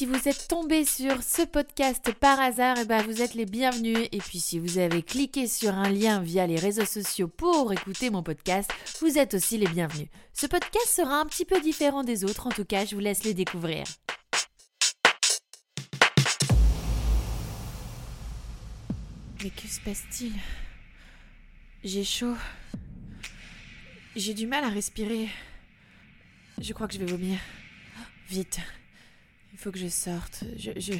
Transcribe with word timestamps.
si 0.00 0.06
vous 0.06 0.28
êtes 0.28 0.48
tombé 0.48 0.86
sur 0.86 1.22
ce 1.22 1.42
podcast 1.42 2.10
par 2.14 2.40
hasard, 2.40 2.78
eh 2.80 2.86
ben 2.86 3.02
vous 3.02 3.20
êtes 3.20 3.34
les 3.34 3.44
bienvenus. 3.44 4.08
Et 4.12 4.16
puis 4.16 4.40
si 4.40 4.58
vous 4.58 4.78
avez 4.78 5.02
cliqué 5.02 5.46
sur 5.46 5.74
un 5.74 5.90
lien 5.90 6.22
via 6.22 6.46
les 6.46 6.56
réseaux 6.56 6.86
sociaux 6.86 7.28
pour 7.28 7.70
écouter 7.70 8.08
mon 8.08 8.22
podcast, 8.22 8.70
vous 9.02 9.18
êtes 9.18 9.34
aussi 9.34 9.58
les 9.58 9.66
bienvenus. 9.66 10.08
Ce 10.32 10.46
podcast 10.46 10.88
sera 10.88 11.20
un 11.20 11.26
petit 11.26 11.44
peu 11.44 11.60
différent 11.60 12.02
des 12.02 12.24
autres, 12.24 12.46
en 12.46 12.50
tout 12.50 12.64
cas, 12.64 12.86
je 12.86 12.94
vous 12.94 13.00
laisse 13.02 13.24
les 13.24 13.34
découvrir. 13.34 13.84
Mais 19.44 19.50
que 19.50 19.68
se 19.68 19.80
passe-t-il? 19.84 20.32
J'ai 21.84 22.04
chaud. 22.04 22.36
J'ai 24.16 24.32
du 24.32 24.46
mal 24.46 24.64
à 24.64 24.70
respirer. 24.70 25.28
Je 26.58 26.72
crois 26.72 26.88
que 26.88 26.94
je 26.94 27.00
vais 27.00 27.12
vomir. 27.12 27.38
Vite. 28.30 28.60
Faut 29.60 29.70
que 29.70 29.78
je 29.78 29.88
sorte. 29.88 30.44
Je, 30.56 30.70
je, 30.78 30.94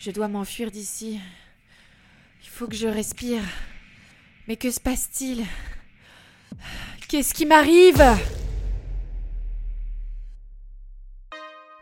je 0.00 0.10
dois 0.10 0.26
m'enfuir 0.26 0.72
d'ici. 0.72 1.20
Il 2.42 2.48
faut 2.48 2.66
que 2.66 2.74
je 2.74 2.88
respire. 2.88 3.44
Mais 4.48 4.56
que 4.56 4.72
se 4.72 4.80
passe-t-il? 4.80 5.46
Qu'est-ce 7.08 7.32
qui 7.32 7.46
m'arrive? 7.46 8.02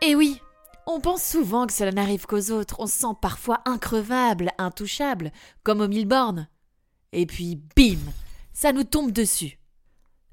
Eh 0.02 0.14
oui, 0.14 0.38
on 0.86 1.00
pense 1.00 1.24
souvent 1.24 1.66
que 1.66 1.72
cela 1.72 1.90
n'arrive 1.90 2.26
qu'aux 2.26 2.50
autres. 2.50 2.76
On 2.80 2.86
se 2.86 2.98
sent 2.98 3.16
parfois 3.22 3.62
increvable, 3.64 4.50
intouchable, 4.58 5.32
comme 5.62 5.80
au 5.80 5.88
Milborn. 5.88 6.50
Et 7.12 7.24
puis, 7.24 7.62
bim 7.74 7.98
Ça 8.52 8.74
nous 8.74 8.84
tombe 8.84 9.12
dessus. 9.12 9.58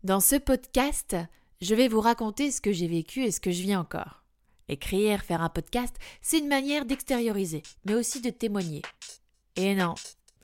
Dans 0.03 0.19
ce 0.19 0.35
podcast, 0.35 1.15
je 1.61 1.75
vais 1.75 1.87
vous 1.87 2.01
raconter 2.01 2.51
ce 2.51 2.59
que 2.59 2.73
j'ai 2.73 2.89
vécu 2.89 3.23
et 3.23 3.31
ce 3.31 3.39
que 3.39 3.51
je 3.51 3.61
vis 3.61 3.77
encore. 3.77 4.26
Écrire, 4.69 5.23
faire 5.23 5.41
un 5.41 5.49
podcast, 5.49 5.95
c'est 6.21 6.39
une 6.39 6.47
manière 6.47 6.85
d'extérioriser, 6.85 7.63
mais 7.85 7.95
aussi 7.95 8.21
de 8.21 8.29
témoigner. 8.29 8.81
Et 9.55 9.75
non, 9.75 9.95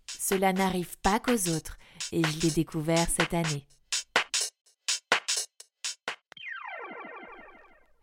cela 0.07 0.53
n'arrive 0.53 0.97
pas 0.99 1.19
qu'aux 1.19 1.49
autres, 1.49 1.77
et 2.11 2.21
je 2.23 2.39
l'ai 2.41 2.51
découvert 2.51 3.07
cette 3.09 3.33
année. 3.33 3.65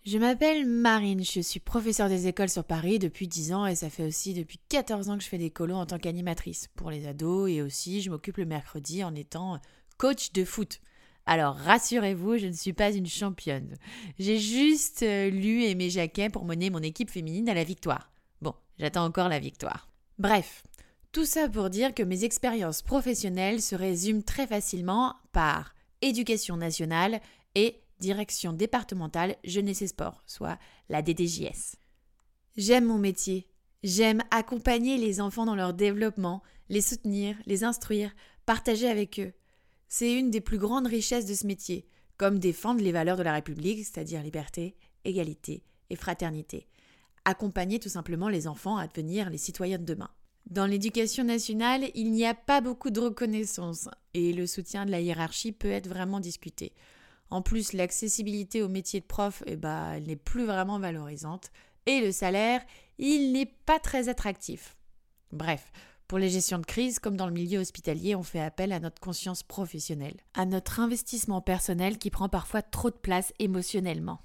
Je 0.04 0.18
m'appelle 0.18 0.66
Marine, 0.66 1.22
je 1.22 1.40
suis 1.40 1.60
professeure 1.60 2.08
des 2.08 2.26
écoles 2.26 2.48
sur 2.48 2.64
Paris 2.64 2.98
depuis 2.98 3.28
10 3.28 3.52
ans 3.52 3.66
et 3.66 3.74
ça 3.74 3.90
fait 3.90 4.02
aussi 4.02 4.34
depuis 4.34 4.58
14 4.68 5.08
ans 5.08 5.16
que 5.16 5.22
je 5.22 5.28
fais 5.28 5.38
des 5.38 5.50
colos 5.50 5.76
en 5.76 5.86
tant 5.86 5.98
qu'animatrice 5.98 6.68
pour 6.74 6.90
les 6.90 7.06
ados 7.06 7.50
et 7.50 7.62
aussi 7.62 8.00
je 8.00 8.10
m'occupe 8.10 8.38
le 8.38 8.46
mercredi 8.46 9.04
en 9.04 9.14
étant 9.14 9.60
coach 9.98 10.32
de 10.32 10.44
foot. 10.44 10.80
Alors 11.30 11.54
rassurez-vous, 11.54 12.38
je 12.38 12.48
ne 12.48 12.52
suis 12.52 12.72
pas 12.72 12.90
une 12.90 13.06
championne. 13.06 13.76
J'ai 14.18 14.40
juste 14.40 15.04
euh, 15.04 15.30
lu 15.30 15.62
Aimé 15.62 15.88
Jacquet 15.88 16.28
pour 16.28 16.44
mener 16.44 16.70
mon 16.70 16.82
équipe 16.82 17.08
féminine 17.08 17.48
à 17.48 17.54
la 17.54 17.62
victoire. 17.62 18.10
Bon, 18.42 18.52
j'attends 18.80 19.04
encore 19.04 19.28
la 19.28 19.38
victoire. 19.38 19.88
Bref, 20.18 20.64
tout 21.12 21.24
ça 21.24 21.48
pour 21.48 21.70
dire 21.70 21.94
que 21.94 22.02
mes 22.02 22.24
expériences 22.24 22.82
professionnelles 22.82 23.62
se 23.62 23.76
résument 23.76 24.22
très 24.22 24.48
facilement 24.48 25.14
par 25.30 25.76
éducation 26.02 26.56
nationale 26.56 27.20
et 27.54 27.76
direction 28.00 28.52
départementale 28.52 29.36
jeunesse 29.44 29.82
et 29.82 29.86
sport, 29.86 30.24
soit 30.26 30.58
la 30.88 31.00
DDJS. 31.00 31.76
J'aime 32.56 32.86
mon 32.86 32.98
métier. 32.98 33.46
J'aime 33.84 34.24
accompagner 34.32 34.96
les 34.96 35.20
enfants 35.20 35.46
dans 35.46 35.54
leur 35.54 35.74
développement, 35.74 36.42
les 36.70 36.80
soutenir, 36.80 37.36
les 37.46 37.62
instruire, 37.62 38.16
partager 38.46 38.88
avec 38.88 39.20
eux. 39.20 39.32
C'est 39.92 40.12
une 40.12 40.30
des 40.30 40.40
plus 40.40 40.58
grandes 40.58 40.86
richesses 40.86 41.26
de 41.26 41.34
ce 41.34 41.48
métier, 41.48 41.84
comme 42.16 42.38
défendre 42.38 42.80
les 42.80 42.92
valeurs 42.92 43.16
de 43.16 43.24
la 43.24 43.32
République, 43.32 43.84
c'est-à-dire 43.84 44.22
liberté, 44.22 44.76
égalité 45.04 45.64
et 45.90 45.96
fraternité. 45.96 46.68
Accompagner 47.24 47.80
tout 47.80 47.88
simplement 47.88 48.28
les 48.28 48.46
enfants 48.46 48.76
à 48.76 48.86
devenir 48.86 49.30
les 49.30 49.36
citoyens 49.36 49.78
de 49.78 49.84
demain. 49.84 50.08
Dans 50.46 50.66
l'éducation 50.66 51.24
nationale, 51.24 51.90
il 51.96 52.12
n'y 52.12 52.24
a 52.24 52.34
pas 52.34 52.60
beaucoup 52.60 52.90
de 52.90 53.00
reconnaissance 53.00 53.88
et 54.14 54.32
le 54.32 54.46
soutien 54.46 54.86
de 54.86 54.92
la 54.92 55.00
hiérarchie 55.00 55.50
peut 55.50 55.72
être 55.72 55.88
vraiment 55.88 56.20
discuté. 56.20 56.72
En 57.28 57.42
plus, 57.42 57.72
l'accessibilité 57.72 58.62
au 58.62 58.68
métier 58.68 59.00
de 59.00 59.06
prof, 59.06 59.42
eh 59.46 59.56
ben, 59.56 59.94
elle 59.94 60.04
n'est 60.04 60.14
plus 60.14 60.46
vraiment 60.46 60.78
valorisante. 60.78 61.50
Et 61.86 62.00
le 62.00 62.12
salaire, 62.12 62.62
il 62.98 63.32
n'est 63.32 63.52
pas 63.66 63.80
très 63.80 64.08
attractif. 64.08 64.76
Bref, 65.32 65.72
pour 66.10 66.18
les 66.18 66.28
gestions 66.28 66.58
de 66.58 66.66
crise, 66.66 66.98
comme 66.98 67.16
dans 67.16 67.28
le 67.28 67.32
milieu 67.32 67.60
hospitalier, 67.60 68.16
on 68.16 68.24
fait 68.24 68.40
appel 68.40 68.72
à 68.72 68.80
notre 68.80 69.00
conscience 69.00 69.44
professionnelle, 69.44 70.16
à 70.34 70.44
notre 70.44 70.80
investissement 70.80 71.40
personnel 71.40 71.98
qui 71.98 72.10
prend 72.10 72.28
parfois 72.28 72.62
trop 72.62 72.90
de 72.90 72.96
place 72.96 73.32
émotionnellement. 73.38 74.18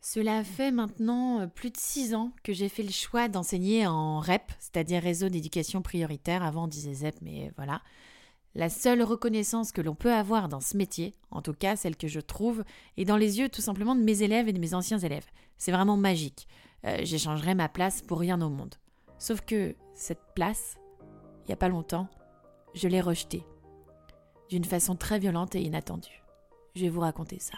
Cela 0.00 0.42
fait 0.44 0.70
maintenant 0.70 1.40
euh, 1.40 1.46
plus 1.46 1.68
de 1.68 1.76
six 1.76 2.14
ans 2.14 2.32
que 2.42 2.54
j'ai 2.54 2.70
fait 2.70 2.82
le 2.82 2.90
choix 2.90 3.28
d'enseigner 3.28 3.86
en 3.86 4.18
REP, 4.18 4.50
c'est-à-dire 4.58 5.02
réseau 5.02 5.28
d'éducation 5.28 5.82
prioritaire. 5.82 6.42
Avant 6.42 6.64
on 6.64 6.68
disait 6.68 6.94
ZEP, 6.94 7.16
mais 7.20 7.52
voilà. 7.56 7.82
La 8.54 8.70
seule 8.70 9.02
reconnaissance 9.02 9.72
que 9.72 9.82
l'on 9.82 9.94
peut 9.94 10.14
avoir 10.14 10.48
dans 10.48 10.62
ce 10.62 10.74
métier, 10.74 11.16
en 11.30 11.42
tout 11.42 11.52
cas 11.52 11.76
celle 11.76 11.98
que 11.98 12.08
je 12.08 12.20
trouve, 12.20 12.64
est 12.96 13.04
dans 13.04 13.18
les 13.18 13.40
yeux 13.40 13.50
tout 13.50 13.60
simplement 13.60 13.94
de 13.94 14.00
mes 14.02 14.22
élèves 14.22 14.48
et 14.48 14.54
de 14.54 14.58
mes 14.58 14.72
anciens 14.72 15.00
élèves. 15.00 15.26
C'est 15.58 15.72
vraiment 15.72 15.98
magique. 15.98 16.48
Euh, 16.86 16.96
J'échangerais 17.02 17.54
ma 17.54 17.68
place 17.68 18.00
pour 18.00 18.20
rien 18.20 18.40
au 18.40 18.48
monde. 18.48 18.76
Sauf 19.18 19.42
que 19.42 19.74
cette 19.92 20.32
place, 20.34 20.78
il 21.46 21.50
n'y 21.50 21.54
a 21.54 21.58
pas 21.58 21.68
longtemps, 21.68 22.08
je 22.74 22.88
l'ai 22.88 23.00
rejetée. 23.00 23.44
D'une 24.48 24.64
façon 24.64 24.96
très 24.96 25.20
violente 25.20 25.54
et 25.54 25.62
inattendue. 25.62 26.24
Je 26.74 26.82
vais 26.82 26.88
vous 26.88 27.00
raconter 27.00 27.38
ça. 27.38 27.56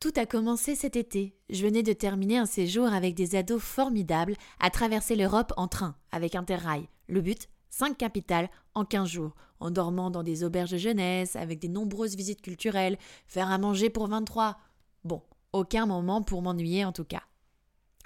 Tout 0.00 0.12
a 0.16 0.26
commencé 0.26 0.74
cet 0.74 0.96
été. 0.96 1.36
Je 1.48 1.64
venais 1.64 1.84
de 1.84 1.92
terminer 1.92 2.38
un 2.38 2.46
séjour 2.46 2.86
avec 2.86 3.14
des 3.14 3.36
ados 3.36 3.62
formidables 3.62 4.34
à 4.58 4.70
traverser 4.70 5.14
l'Europe 5.14 5.52
en 5.56 5.68
train, 5.68 5.96
avec 6.10 6.34
Interrail. 6.34 6.88
Le 7.08 7.20
but 7.20 7.48
Cinq 7.70 7.98
capitales 7.98 8.48
en 8.74 8.84
quinze 8.84 9.10
jours, 9.10 9.34
en 9.60 9.70
dormant 9.70 10.10
dans 10.10 10.22
des 10.22 10.44
auberges 10.44 10.70
de 10.70 10.78
jeunesse, 10.78 11.36
avec 11.36 11.58
des 11.58 11.68
nombreuses 11.68 12.16
visites 12.16 12.40
culturelles, 12.40 12.98
faire 13.26 13.50
à 13.50 13.58
manger 13.58 13.90
pour 13.90 14.06
23. 14.08 14.56
Bon, 15.04 15.22
aucun 15.52 15.86
moment 15.86 16.22
pour 16.22 16.42
m'ennuyer 16.42 16.84
en 16.84 16.92
tout 16.92 17.04
cas. 17.04 17.22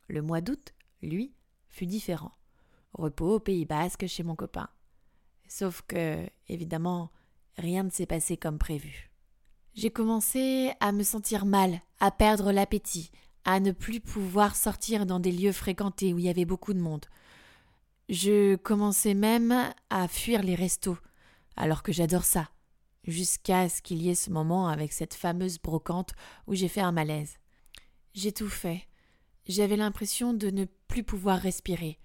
Le 0.08 0.22
mois 0.22 0.40
d'août, 0.40 0.74
lui, 1.02 1.34
fut 1.68 1.86
différent. 1.86 2.32
Repos 2.92 3.36
au 3.36 3.40
Pays 3.40 3.64
Basque 3.64 4.06
chez 4.06 4.22
mon 4.22 4.34
copain. 4.34 4.68
Sauf 5.48 5.82
que, 5.86 6.26
évidemment, 6.48 7.10
rien 7.56 7.82
ne 7.82 7.90
s'est 7.90 8.06
passé 8.06 8.36
comme 8.36 8.58
prévu. 8.58 9.10
J'ai 9.74 9.90
commencé 9.90 10.72
à 10.80 10.92
me 10.92 11.02
sentir 11.02 11.46
mal, 11.46 11.80
à 12.00 12.10
perdre 12.10 12.52
l'appétit, 12.52 13.10
à 13.44 13.60
ne 13.60 13.72
plus 13.72 14.00
pouvoir 14.00 14.56
sortir 14.56 15.06
dans 15.06 15.20
des 15.20 15.32
lieux 15.32 15.52
fréquentés 15.52 16.12
où 16.12 16.18
il 16.18 16.24
y 16.24 16.28
avait 16.28 16.44
beaucoup 16.44 16.74
de 16.74 16.80
monde. 16.80 17.06
Je 18.08 18.56
commençais 18.56 19.14
même 19.14 19.72
à 19.88 20.08
fuir 20.08 20.42
les 20.42 20.56
restos, 20.56 20.98
alors 21.56 21.82
que 21.82 21.92
j'adore 21.92 22.24
ça, 22.24 22.50
jusqu'à 23.04 23.68
ce 23.68 23.82
qu'il 23.82 24.02
y 24.02 24.10
ait 24.10 24.14
ce 24.16 24.30
moment 24.30 24.68
avec 24.68 24.92
cette 24.92 25.14
fameuse 25.14 25.58
brocante 25.58 26.12
où 26.46 26.54
j'ai 26.54 26.68
fait 26.68 26.80
un 26.80 26.92
malaise. 26.92 27.38
J'ai. 28.14 28.34
J'avais 29.46 29.76
l'impression 29.76 30.34
de 30.34 30.50
ne 30.50 30.64
plus 30.88 31.04
pouvoir 31.04 31.38
respirer. 31.38 31.98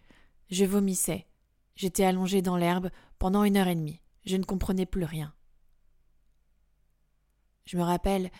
Je 0.50 0.66
vomissais. 0.66 1.28
J'étais 1.76 2.06
allongée 2.06 2.42
dans 2.42 2.58
l'herbe 2.58 2.90
pendant 3.20 3.44
une 3.44 3.58
heure 3.58 3.68
et 3.68 3.76
demie. 3.76 4.02
Je 4.26 4.38
ne 4.38 4.44
comprenais 4.44 4.86
plus 4.86 5.04
rien. 5.04 5.34
Je 7.66 7.78
me 7.78 7.84
rappelle 7.84 8.32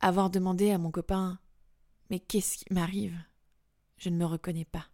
avoir 0.00 0.30
demandé 0.30 0.70
à 0.70 0.78
mon 0.78 0.90
copain 0.90 1.38
Mais 2.10 2.20
qu'est-ce 2.20 2.58
qui 2.58 2.72
m'arrive? 2.72 3.18
Je 3.96 4.08
ne 4.10 4.16
me 4.16 4.26
reconnais 4.26 4.64
pas. 4.64 4.86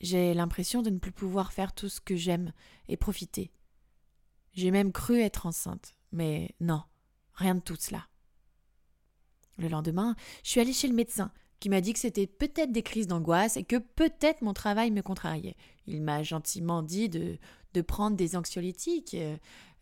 J'ai 0.00 0.34
l'impression 0.34 0.82
de 0.82 0.90
ne 0.90 0.98
plus 0.98 1.12
pouvoir 1.12 1.52
faire 1.52 1.72
tout 1.72 1.88
ce 1.88 2.00
que 2.00 2.16
j'aime 2.16 2.52
et 2.88 2.96
profiter. 2.96 3.52
J'ai 4.52 4.70
même 4.70 4.92
cru 4.92 5.20
être 5.20 5.46
enceinte, 5.46 5.96
mais 6.12 6.54
non, 6.60 6.82
rien 7.34 7.54
de 7.54 7.60
tout 7.60 7.76
cela. 7.76 8.06
Le 9.56 9.68
lendemain, 9.68 10.14
je 10.42 10.50
suis 10.50 10.60
allée 10.60 10.72
chez 10.72 10.88
le 10.88 10.94
médecin, 10.94 11.32
qui 11.60 11.68
m'a 11.68 11.80
dit 11.80 11.92
que 11.92 11.98
c'était 11.98 12.26
peut-être 12.26 12.72
des 12.72 12.82
crises 12.82 13.06
d'angoisse 13.06 13.56
et 13.56 13.64
que 13.64 13.76
peut-être 13.76 14.42
mon 14.42 14.52
travail 14.52 14.90
me 14.90 15.02
contrariait. 15.02 15.56
Il 15.86 16.02
m'a 16.02 16.22
gentiment 16.22 16.82
dit 16.82 17.08
de, 17.08 17.38
de 17.74 17.80
prendre 17.80 18.16
des 18.16 18.36
anxiolytiques 18.36 19.14
euh, 19.14 19.36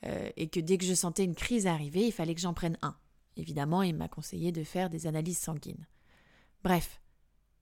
euh, 0.06 0.30
et 0.36 0.48
que 0.48 0.60
dès 0.60 0.78
que 0.78 0.84
je 0.84 0.94
sentais 0.94 1.24
une 1.24 1.34
crise 1.34 1.66
arriver, 1.66 2.06
il 2.06 2.12
fallait 2.12 2.34
que 2.34 2.40
j'en 2.40 2.54
prenne 2.54 2.78
un. 2.82 2.96
Évidemment, 3.36 3.82
il 3.82 3.94
m'a 3.94 4.08
conseillé 4.08 4.52
de 4.52 4.64
faire 4.64 4.90
des 4.90 5.06
analyses 5.06 5.38
sanguines. 5.38 5.86
Bref, 6.62 7.00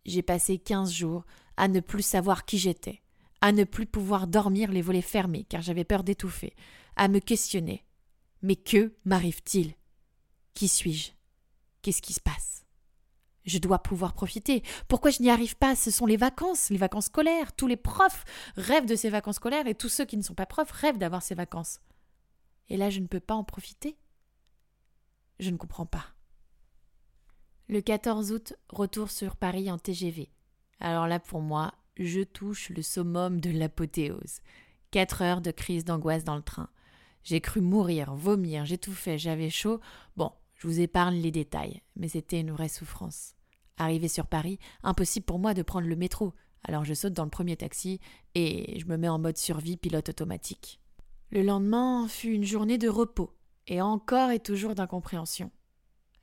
j'ai 0.04 0.22
passé 0.22 0.58
quinze 0.58 0.92
jours 0.92 1.24
à 1.56 1.68
ne 1.68 1.80
plus 1.80 2.02
savoir 2.02 2.44
qui 2.44 2.58
j'étais, 2.58 3.02
à 3.40 3.52
ne 3.52 3.64
plus 3.64 3.86
pouvoir 3.86 4.26
dormir 4.26 4.72
les 4.72 4.82
volets 4.82 5.02
fermés 5.02 5.44
car 5.44 5.62
j'avais 5.62 5.84
peur 5.84 6.04
d'étouffer, 6.04 6.54
à 6.96 7.08
me 7.08 7.18
questionner. 7.18 7.84
Mais 8.42 8.56
que 8.56 8.94
m'arrive-t-il? 9.04 9.74
Qui 10.54 10.68
suis-je? 10.68 11.12
Qu'est-ce 11.82 12.02
qui 12.02 12.14
se 12.14 12.20
passe? 12.20 12.59
Je 13.50 13.58
dois 13.58 13.80
pouvoir 13.80 14.12
profiter. 14.12 14.62
Pourquoi 14.86 15.10
je 15.10 15.20
n'y 15.22 15.28
arrive 15.28 15.56
pas? 15.56 15.74
Ce 15.74 15.90
sont 15.90 16.06
les 16.06 16.16
vacances, 16.16 16.70
les 16.70 16.76
vacances 16.76 17.06
scolaires. 17.06 17.52
Tous 17.52 17.66
les 17.66 17.76
profs 17.76 18.24
rêvent 18.54 18.86
de 18.86 18.94
ces 18.94 19.10
vacances 19.10 19.36
scolaires 19.36 19.66
et 19.66 19.74
tous 19.74 19.88
ceux 19.88 20.04
qui 20.04 20.16
ne 20.16 20.22
sont 20.22 20.34
pas 20.34 20.46
profs 20.46 20.70
rêvent 20.70 20.98
d'avoir 20.98 21.20
ces 21.20 21.34
vacances. 21.34 21.80
Et 22.68 22.76
là, 22.76 22.90
je 22.90 23.00
ne 23.00 23.08
peux 23.08 23.18
pas 23.18 23.34
en 23.34 23.42
profiter 23.42 23.96
Je 25.40 25.50
ne 25.50 25.56
comprends 25.56 25.86
pas. 25.86 26.06
Le 27.68 27.80
14 27.80 28.30
août, 28.30 28.52
retour 28.68 29.10
sur 29.10 29.34
Paris 29.34 29.68
en 29.68 29.78
TGV. 29.78 30.30
Alors 30.78 31.08
là, 31.08 31.18
pour 31.18 31.40
moi, 31.40 31.74
je 31.96 32.20
touche 32.20 32.68
le 32.70 32.82
summum 32.82 33.40
de 33.40 33.50
l'apothéose. 33.50 34.42
Quatre 34.92 35.22
heures 35.22 35.40
de 35.40 35.50
crise 35.50 35.84
d'angoisse 35.84 36.22
dans 36.22 36.36
le 36.36 36.42
train. 36.42 36.68
J'ai 37.24 37.40
cru 37.40 37.60
mourir, 37.60 38.14
vomir, 38.14 38.64
j'étouffais, 38.64 39.18
j'avais 39.18 39.50
chaud. 39.50 39.80
Bon, 40.16 40.30
je 40.54 40.68
vous 40.68 40.78
épargne 40.78 41.20
les 41.20 41.32
détails, 41.32 41.82
mais 41.96 42.08
c'était 42.08 42.40
une 42.40 42.52
vraie 42.52 42.68
souffrance. 42.68 43.34
Arrivé 43.80 44.08
sur 44.08 44.26
Paris, 44.26 44.58
impossible 44.82 45.24
pour 45.24 45.38
moi 45.38 45.54
de 45.54 45.62
prendre 45.62 45.88
le 45.88 45.96
métro. 45.96 46.34
Alors 46.64 46.84
je 46.84 46.92
saute 46.92 47.14
dans 47.14 47.24
le 47.24 47.30
premier 47.30 47.56
taxi 47.56 47.98
et 48.34 48.78
je 48.78 48.84
me 48.84 48.98
mets 48.98 49.08
en 49.08 49.18
mode 49.18 49.38
survie 49.38 49.78
pilote 49.78 50.10
automatique. 50.10 50.82
Le 51.30 51.42
lendemain 51.42 52.06
fut 52.06 52.28
une 52.28 52.44
journée 52.44 52.76
de 52.76 52.90
repos, 52.90 53.32
et 53.66 53.80
encore 53.80 54.32
et 54.32 54.38
toujours 54.38 54.74
d'incompréhension. 54.74 55.50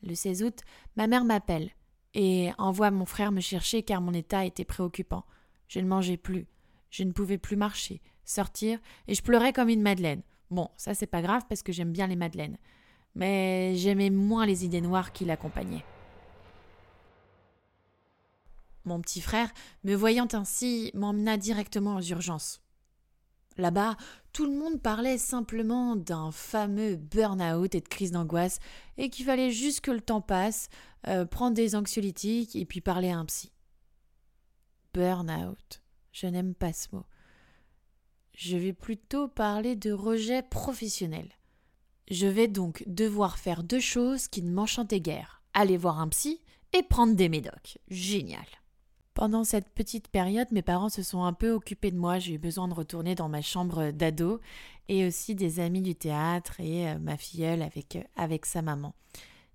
Le 0.04 0.13
16 0.13 0.44
août, 0.44 0.59
ma 0.98 1.07
mère 1.07 1.25
m'appelle 1.25 1.71
et 2.13 2.51
envoie 2.59 2.92
mon 2.92 3.07
frère 3.07 3.31
me 3.31 3.42
chercher 3.42 3.81
car 3.81 4.01
mon 4.01 4.13
état 4.13 4.45
était 4.45 4.63
préoccupant. 4.63 5.25
Je 5.68 5.80
ne 5.80 5.88
mangeais 5.88 6.18
plus, 6.18 6.45
je 6.92 7.01
ne 7.01 7.12
pouvais 7.12 7.39
plus 7.39 7.56
marcher, 7.56 8.04
sortir, 8.24 8.77
et 9.07 9.15
je 9.15 9.24
pleurais 9.24 9.51
comme 9.51 9.69
une 9.69 9.81
madeleine. 9.81 10.21
Bon, 10.51 10.69
ça 10.77 10.94
c'est 10.94 11.07
pas 11.07 11.24
grave 11.24 11.42
parce 11.50 11.63
que 11.63 11.71
j'aime 11.71 11.92
bien 11.92 12.06
les 12.06 12.15
madeleines. 12.15 12.59
Mais 13.15 13.74
j'aimais 13.77 14.12
moins 14.12 14.45
les 14.45 14.63
idées 14.63 14.81
noires 14.81 15.12
qui 15.12 15.25
l'accompagnaient. 15.25 15.83
Mon 18.88 19.01
petit 19.01 19.19
frère, 19.19 19.51
me 19.84 19.95
voyant 19.95 20.30
ainsi, 20.31 20.92
m'emmena 20.94 21.36
directement 21.36 21.98
aux 21.98 22.01
urgences. 22.01 22.62
Là-bas, 23.57 23.98
tout 24.31 24.45
le 24.45 24.57
monde 24.57 24.81
parlait 24.81 25.18
simplement 25.18 25.98
d'un 25.98 26.31
fameux 26.31 26.95
burn-out 26.95 27.75
et 27.75 27.81
de 27.81 27.88
crise 27.89 28.12
d'angoisse, 28.12 28.60
et 28.98 29.10
qu'il 29.10 29.25
fallait 29.25 29.51
juste 29.51 29.81
que 29.81 29.92
le 29.92 30.00
temps 30.00 30.22
passe, 30.22 30.69
euh, 31.07 31.25
prendre 31.25 31.54
des 31.54 31.75
anxiolytiques 31.75 32.56
et 32.56 32.66
puis 32.66 32.80
parler 32.80 33.10
à 33.10 33.18
un 33.18 33.25
psy. 33.25 33.51
Burn-out. 34.94 35.81
Je 36.13 36.28
n'aime 36.28 36.56
pas 36.56 36.72
ce 36.72 36.88
mot. 36.94 37.06
Je 38.36 38.56
vais 38.56 38.74
plutôt 38.74 39.28
parler 39.28 39.75
de 39.75 39.92
rejet 39.92 40.44
professionnel. 40.44 41.28
Je 42.10 42.28
vais 42.28 42.48
donc 42.48 42.86
devoir 42.88 43.38
faire 43.38 43.63
deux 43.63 43.81
choses 43.81 44.30
qui 44.30 44.44
ne 44.44 44.51
m'enchantaient 44.54 45.01
guère 45.01 45.42
aller 45.54 45.75
voir 45.75 46.00
un 46.00 46.07
psy 46.07 46.40
et 46.72 46.83
prendre 46.83 47.16
des 47.16 47.28
médocs. 47.28 47.80
Génial. 47.90 48.45
Pendant 49.18 49.44
cette 49.44 49.69
petite 49.69 50.10
période, 50.10 50.52
mes 50.52 50.62
parents 50.62 50.90
se 50.90 51.02
sont 51.02 51.24
un 51.24 51.34
peu 51.34 51.50
occupés 51.50 51.90
de 51.90 51.98
moi. 51.98 52.19
J'ai 52.19 52.36
eu 52.36 52.38
besoin 52.38 52.68
de 52.68 52.75
retourner 52.75 53.16
dans 53.16 53.30
ma 53.30 53.42
chambre 53.42 53.90
d'ado 53.90 54.40
et 54.90 55.08
aussi 55.08 55.34
des 55.34 55.60
amis 55.60 55.81
du 55.81 55.96
théâtre 55.96 56.60
et 56.60 56.88
euh, 56.88 57.00
ma 57.00 57.18
filleule 57.18 57.64
avec, 57.64 57.96
euh, 57.96 58.04
avec 58.16 58.46
sa 58.46 58.62
maman. 58.62 58.94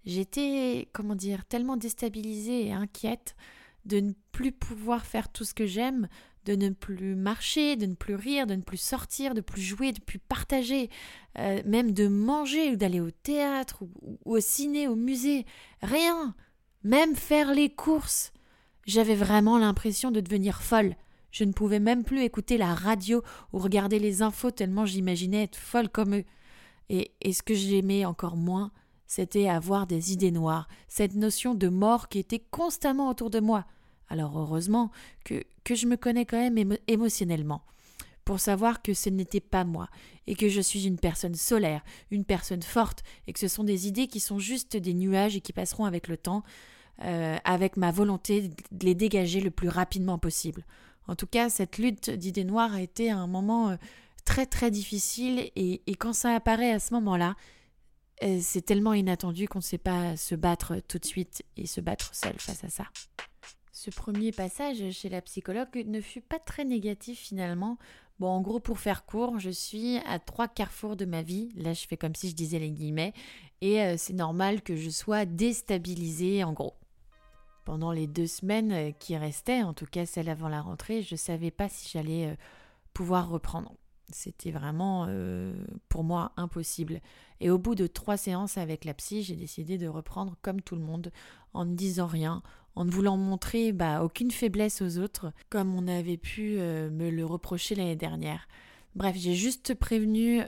J'étais, 0.04 0.88
comment 0.92 1.14
dire, 1.14 1.44
tellement 1.44 1.76
déstabilisée 1.76 2.66
et 2.66 2.72
inquiète 2.72 3.36
de 3.84 4.00
ne 4.00 4.14
plus 4.32 4.50
pouvoir 4.50 5.06
faire 5.06 5.30
tout 5.30 5.44
ce 5.44 5.54
que 5.54 5.66
j'aime, 5.66 6.08
de 6.44 6.56
ne 6.56 6.70
plus 6.70 7.14
marcher, 7.14 7.76
de 7.76 7.86
ne 7.86 7.94
plus 7.94 8.16
rire, 8.16 8.48
de 8.48 8.56
ne 8.56 8.62
plus 8.62 8.80
sortir, 8.80 9.32
de 9.32 9.40
plus 9.40 9.62
jouer, 9.62 9.92
de 9.92 10.00
plus 10.00 10.18
partager, 10.18 10.90
euh, 11.38 11.62
même 11.64 11.92
de 11.92 12.08
manger 12.08 12.72
ou 12.72 12.74
d'aller 12.74 13.00
au 13.00 13.12
théâtre 13.12 13.84
ou 13.84 14.18
au 14.24 14.40
ciné, 14.40 14.88
au 14.88 14.96
musée. 14.96 15.46
Rien. 15.82 16.34
Même 16.82 17.14
faire 17.14 17.54
les 17.54 17.72
courses. 17.72 18.32
J'avais 18.86 19.14
vraiment 19.14 19.58
l'impression 19.58 20.10
de 20.10 20.20
devenir 20.20 20.62
folle. 20.62 20.96
Je 21.30 21.44
ne 21.44 21.52
pouvais 21.52 21.80
même 21.80 22.04
plus 22.04 22.22
écouter 22.22 22.58
la 22.58 22.74
radio 22.74 23.22
ou 23.52 23.58
regarder 23.58 23.98
les 23.98 24.22
infos 24.22 24.50
tellement 24.50 24.86
j'imaginais 24.86 25.44
être 25.44 25.56
folle 25.56 25.88
comme 25.88 26.16
eux. 26.16 26.24
Et, 26.90 27.10
ce 27.32 27.42
que 27.42 27.54
j'aimais 27.54 28.04
encore 28.04 28.36
moins, 28.36 28.70
c'était 29.06 29.48
avoir 29.48 29.86
des 29.86 30.12
idées 30.12 30.30
noires, 30.30 30.68
cette 30.88 31.14
notion 31.14 31.54
de 31.54 31.68
mort 31.68 32.08
qui 32.08 32.18
était 32.18 32.42
constamment 32.50 33.08
autour 33.08 33.30
de 33.30 33.40
moi. 33.40 33.64
Alors 34.08 34.38
heureusement 34.38 34.90
que 35.24 35.44
je 35.74 35.86
me 35.86 35.96
connais 35.96 36.26
quand 36.26 36.38
même 36.38 36.76
émotionnellement, 36.86 37.62
pour 38.24 38.40
savoir 38.40 38.82
que 38.82 38.92
ce 38.92 39.08
n'était 39.08 39.40
pas 39.40 39.64
moi, 39.64 39.88
et 40.26 40.34
que 40.34 40.48
je 40.48 40.60
suis 40.60 40.86
une 40.86 40.98
personne 40.98 41.34
solaire, 41.34 41.82
une 42.10 42.24
personne 42.24 42.62
forte, 42.62 43.02
et 43.26 43.32
que 43.32 43.40
ce 43.40 43.48
sont 43.48 43.64
des 43.64 43.88
idées 43.88 44.06
qui 44.06 44.20
sont 44.20 44.38
juste 44.38 44.76
des 44.76 44.94
nuages 44.94 45.36
et 45.36 45.40
qui 45.40 45.52
passeront 45.52 45.86
avec 45.86 46.08
le 46.08 46.16
temps, 46.16 46.42
euh, 47.00 47.36
avec 47.44 47.76
ma 47.76 47.90
volonté 47.90 48.50
de 48.70 48.84
les 48.84 48.94
dégager 48.94 49.40
le 49.40 49.50
plus 49.50 49.68
rapidement 49.68 50.18
possible. 50.18 50.64
En 51.08 51.16
tout 51.16 51.26
cas, 51.26 51.48
cette 51.48 51.78
lutte 51.78 52.10
d'idées 52.10 52.44
noires 52.44 52.74
a 52.74 52.80
été 52.80 53.10
un 53.10 53.26
moment 53.26 53.70
euh, 53.70 53.76
très 54.24 54.46
très 54.46 54.70
difficile 54.70 55.50
et, 55.56 55.80
quand 55.98 56.12
ça 56.12 56.34
apparaît 56.34 56.70
à 56.70 56.78
ce 56.78 56.94
moment-là, 56.94 57.34
euh, 58.22 58.38
c'est 58.40 58.62
tellement 58.62 58.92
inattendu 58.92 59.48
qu'on 59.48 59.58
ne 59.58 59.64
sait 59.64 59.78
pas 59.78 60.16
se 60.16 60.36
battre 60.36 60.76
tout 60.86 60.98
de 60.98 61.04
suite 61.04 61.42
et 61.56 61.66
se 61.66 61.80
battre 61.80 62.14
seul 62.14 62.34
face 62.38 62.62
à 62.62 62.68
ça. 62.68 62.84
Ce 63.72 63.90
premier 63.90 64.30
passage 64.30 64.92
chez 64.92 65.08
la 65.08 65.22
psychologue 65.22 65.84
ne 65.84 66.00
fut 66.00 66.20
pas 66.20 66.38
très 66.38 66.64
négatif 66.64 67.18
finalement. 67.18 67.78
Bon, 68.20 68.28
en 68.28 68.42
gros, 68.42 68.60
pour 68.60 68.78
faire 68.78 69.06
court, 69.06 69.40
je 69.40 69.50
suis 69.50 69.96
à 70.06 70.20
trois 70.20 70.46
carrefours 70.46 70.94
de 70.94 71.06
ma 71.06 71.22
vie. 71.22 71.48
Là, 71.56 71.72
je 71.72 71.84
fais 71.88 71.96
comme 71.96 72.14
si 72.14 72.28
je 72.28 72.36
disais 72.36 72.60
les 72.60 72.70
guillemets. 72.70 73.12
Et 73.60 73.96
c'est 73.96 74.12
normal 74.12 74.62
que 74.62 74.76
je 74.76 74.90
sois 74.90 75.24
déstabilisée, 75.24 76.44
en 76.44 76.52
gros. 76.52 76.74
Pendant 77.64 77.92
les 77.92 78.08
deux 78.08 78.26
semaines 78.26 78.72
euh, 78.72 78.90
qui 78.90 79.16
restaient, 79.16 79.62
en 79.62 79.72
tout 79.72 79.86
cas 79.86 80.04
celle 80.04 80.28
avant 80.28 80.48
la 80.48 80.60
rentrée, 80.60 81.02
je 81.02 81.14
ne 81.14 81.18
savais 81.18 81.52
pas 81.52 81.68
si 81.68 81.88
j'allais 81.88 82.26
euh, 82.26 82.34
pouvoir 82.92 83.28
reprendre. 83.28 83.72
C'était 84.10 84.50
vraiment 84.50 85.06
euh, 85.08 85.54
pour 85.88 86.02
moi 86.02 86.32
impossible. 86.36 87.00
Et 87.40 87.50
au 87.50 87.58
bout 87.58 87.76
de 87.76 87.86
trois 87.86 88.16
séances 88.16 88.58
avec 88.58 88.84
la 88.84 88.94
psy, 88.94 89.22
j'ai 89.22 89.36
décidé 89.36 89.78
de 89.78 89.86
reprendre 89.86 90.36
comme 90.42 90.60
tout 90.60 90.74
le 90.74 90.82
monde, 90.82 91.12
en 91.54 91.64
ne 91.64 91.74
disant 91.74 92.08
rien, 92.08 92.42
en 92.74 92.84
ne 92.84 92.90
voulant 92.90 93.16
montrer 93.16 93.72
bah, 93.72 94.02
aucune 94.02 94.32
faiblesse 94.32 94.82
aux 94.82 94.98
autres, 94.98 95.32
comme 95.48 95.74
on 95.74 95.86
avait 95.86 96.16
pu 96.16 96.56
me 96.56 97.10
le 97.10 97.24
reprocher 97.24 97.74
l'année 97.74 97.96
dernière. 97.96 98.48
Bref, 98.94 99.16
j'ai 99.16 99.34
juste 99.34 99.74
prévenu 99.74 100.42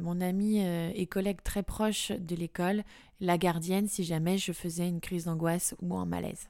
mon 0.00 0.20
ami 0.20 0.60
et 0.60 1.06
collègue 1.06 1.42
très 1.42 1.62
proche 1.62 2.12
de 2.12 2.36
l'école, 2.36 2.84
la 3.20 3.38
gardienne, 3.38 3.88
si 3.88 4.04
jamais 4.04 4.38
je 4.38 4.52
faisais 4.52 4.88
une 4.88 5.00
crise 5.00 5.24
d'angoisse 5.24 5.74
ou 5.82 5.96
un 5.96 6.06
malaise. 6.06 6.48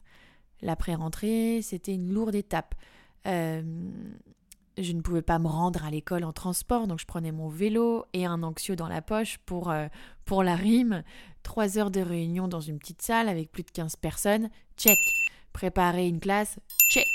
L'après-rentrée, 0.63 1.61
c'était 1.63 1.95
une 1.95 2.13
lourde 2.13 2.35
étape. 2.35 2.75
Euh, 3.27 3.63
je 4.77 4.93
ne 4.93 5.01
pouvais 5.01 5.23
pas 5.23 5.39
me 5.39 5.49
rendre 5.49 5.85
à 5.85 5.91
l'école 5.91 6.25
en 6.25 6.33
transport, 6.33 6.87
donc 6.87 7.01
je 7.01 7.07
prenais 7.07 7.33
mon 7.33 7.49
vélo 7.49 8.05
et 8.13 8.25
un 8.25 8.43
anxio 8.43 8.77
dans 8.77 8.89
la 8.89 9.03
poche 9.03 9.39
pour, 9.39 9.71
euh, 9.71 9.89
pour 10.25 10.43
la 10.43 10.55
rime. 10.55 11.03
Trois 11.43 11.79
heures 11.79 11.91
de 11.91 12.01
réunion 12.01 12.49
dans 12.49 12.61
une 12.61 12.79
petite 12.79 13.03
salle 13.03 13.29
avec 13.29 13.51
plus 13.51 13.65
de 13.65 13.71
15 13.71 13.97
personnes, 13.97 14.51
check. 14.77 14.99
Préparer 15.53 16.07
une 16.07 16.21
classe, 16.21 16.59
check. 16.91 17.09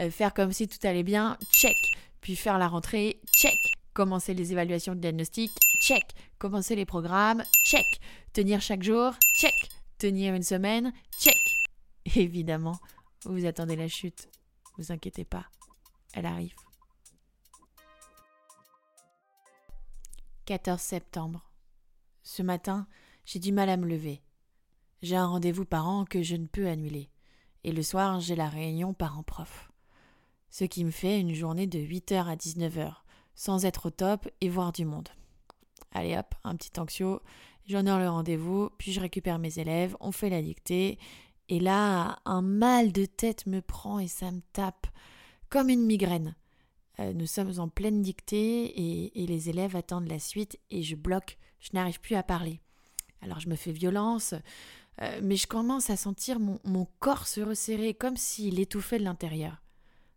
Euh, 0.00 0.10
faire 0.10 0.32
comme 0.32 0.52
si 0.52 0.68
tout 0.68 0.78
allait 0.86 1.02
bien, 1.02 1.36
check. 1.52 1.76
Puis 2.20 2.36
faire 2.36 2.58
la 2.58 2.68
rentrée, 2.68 3.20
check. 3.34 3.56
Commencer 3.92 4.32
les 4.32 4.52
évaluations 4.52 4.94
de 4.94 5.00
diagnostic, 5.00 5.50
check. 5.82 6.04
Commencer 6.38 6.76
les 6.76 6.86
programmes, 6.86 7.42
check. 7.66 7.84
Tenir 8.32 8.62
chaque 8.62 8.82
jour, 8.82 9.12
check. 9.38 9.54
Tenir 9.98 10.34
une 10.34 10.42
semaine, 10.42 10.92
check. 11.18 11.51
Évidemment, 12.16 12.78
vous 13.24 13.46
attendez 13.46 13.76
la 13.76 13.88
chute. 13.88 14.28
Vous 14.78 14.90
inquiétez 14.90 15.24
pas, 15.24 15.46
elle 16.14 16.26
arrive. 16.26 16.54
14 20.46 20.80
septembre. 20.80 21.52
Ce 22.22 22.42
matin, 22.42 22.86
j'ai 23.24 23.38
du 23.38 23.52
mal 23.52 23.68
à 23.68 23.76
me 23.76 23.86
lever. 23.86 24.22
J'ai 25.02 25.16
un 25.16 25.26
rendez-vous 25.26 25.64
parent 25.64 26.04
que 26.04 26.22
je 26.22 26.36
ne 26.36 26.46
peux 26.46 26.68
annuler. 26.68 27.10
Et 27.64 27.72
le 27.72 27.82
soir, 27.82 28.20
j'ai 28.20 28.34
la 28.34 28.48
réunion 28.48 28.94
parents-prof. 28.94 29.70
Ce 30.50 30.64
qui 30.64 30.84
me 30.84 30.90
fait 30.90 31.20
une 31.20 31.34
journée 31.34 31.66
de 31.66 31.78
8h 31.78 32.26
à 32.26 32.36
19h, 32.36 32.94
sans 33.34 33.64
être 33.64 33.86
au 33.86 33.90
top 33.90 34.28
et 34.40 34.48
voir 34.48 34.72
du 34.72 34.84
monde. 34.84 35.08
Allez 35.92 36.16
hop, 36.16 36.34
un 36.44 36.56
petit 36.56 36.78
anxio, 36.78 37.22
j'honore 37.66 37.98
le 37.98 38.08
rendez-vous, 38.08 38.70
puis 38.78 38.92
je 38.92 39.00
récupère 39.00 39.38
mes 39.38 39.58
élèves, 39.58 39.96
on 40.00 40.12
fait 40.12 40.30
la 40.30 40.42
dictée, 40.42 40.98
et 41.52 41.60
là, 41.60 42.18
un 42.24 42.40
mal 42.40 42.92
de 42.92 43.04
tête 43.04 43.44
me 43.44 43.60
prend 43.60 43.98
et 43.98 44.08
ça 44.08 44.30
me 44.30 44.40
tape 44.54 44.86
comme 45.50 45.68
une 45.68 45.84
migraine. 45.84 46.34
Euh, 46.98 47.12
nous 47.12 47.26
sommes 47.26 47.52
en 47.58 47.68
pleine 47.68 48.00
dictée 48.00 49.10
et, 49.14 49.26
les 49.26 49.50
élèves 49.50 49.76
attendent 49.76 50.08
la 50.08 50.18
suite 50.18 50.58
et 50.70 50.82
je 50.82 50.96
bloque, 50.96 51.36
je 51.60 51.68
n'arrive 51.74 52.00
plus 52.00 52.14
à 52.14 52.22
parler. 52.22 52.62
Alors 53.20 53.38
je 53.38 53.50
me 53.50 53.54
fais 53.54 53.70
violence, 53.70 54.32
euh, 55.02 55.20
mais 55.22 55.36
je 55.36 55.46
commence 55.46 55.90
à 55.90 55.96
sentir 55.98 56.40
mon, 56.40 56.88
corps 57.00 57.26
se 57.26 57.42
resserrer 57.42 57.92
comme 57.92 58.16
s'il 58.16 58.58
étouffait 58.58 58.98
de 58.98 59.04
l'intérieur. 59.04 59.60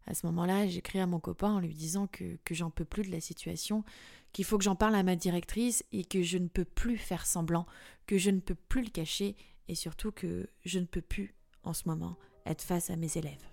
À 0.08 0.13
ce 0.13 0.25
moment-là, 0.27 0.68
j'écris 0.68 1.01
à 1.01 1.06
mon 1.06 1.20
copain 1.20 1.51
en 1.51 1.60
lui 1.60 1.74
disant 1.74 2.08
que, 2.08 2.38
que 2.46 2.56
j'en 2.56 2.70
peux 2.70 2.86
plus 2.86 3.04
de 3.04 3.12
la 3.12 3.20
situation, 3.20 3.84
qu'il 4.32 4.46
faut 4.46 4.58
que 4.58 4.63
j'en 4.63 4.77
parle 4.77 4.96
à 4.96 5.04
ma 5.04 5.18
directrice 5.18 5.84
et 5.92 6.06
que 6.06 6.24
je 6.24 6.38
ne 6.38 6.48
peux 6.48 6.63
plus 6.63 6.98
faire 6.98 7.25
semblant, 7.25 7.65
que 8.08 8.18
je 8.18 8.30
ne 8.30 8.39
peux 8.39 8.56
plus 8.56 8.84
le 8.84 8.89
cacher 8.89 9.36
et 9.67 9.75
surtout 9.75 10.12
que 10.12 10.48
je 10.63 10.79
ne 10.79 10.86
peux 10.86 11.01
plus, 11.01 11.36
en 11.63 11.74
ce 11.74 11.88
moment, 11.88 12.17
être 12.45 12.62
face 12.62 12.89
à 12.89 12.95
mes 12.95 13.17
élèves. 13.17 13.45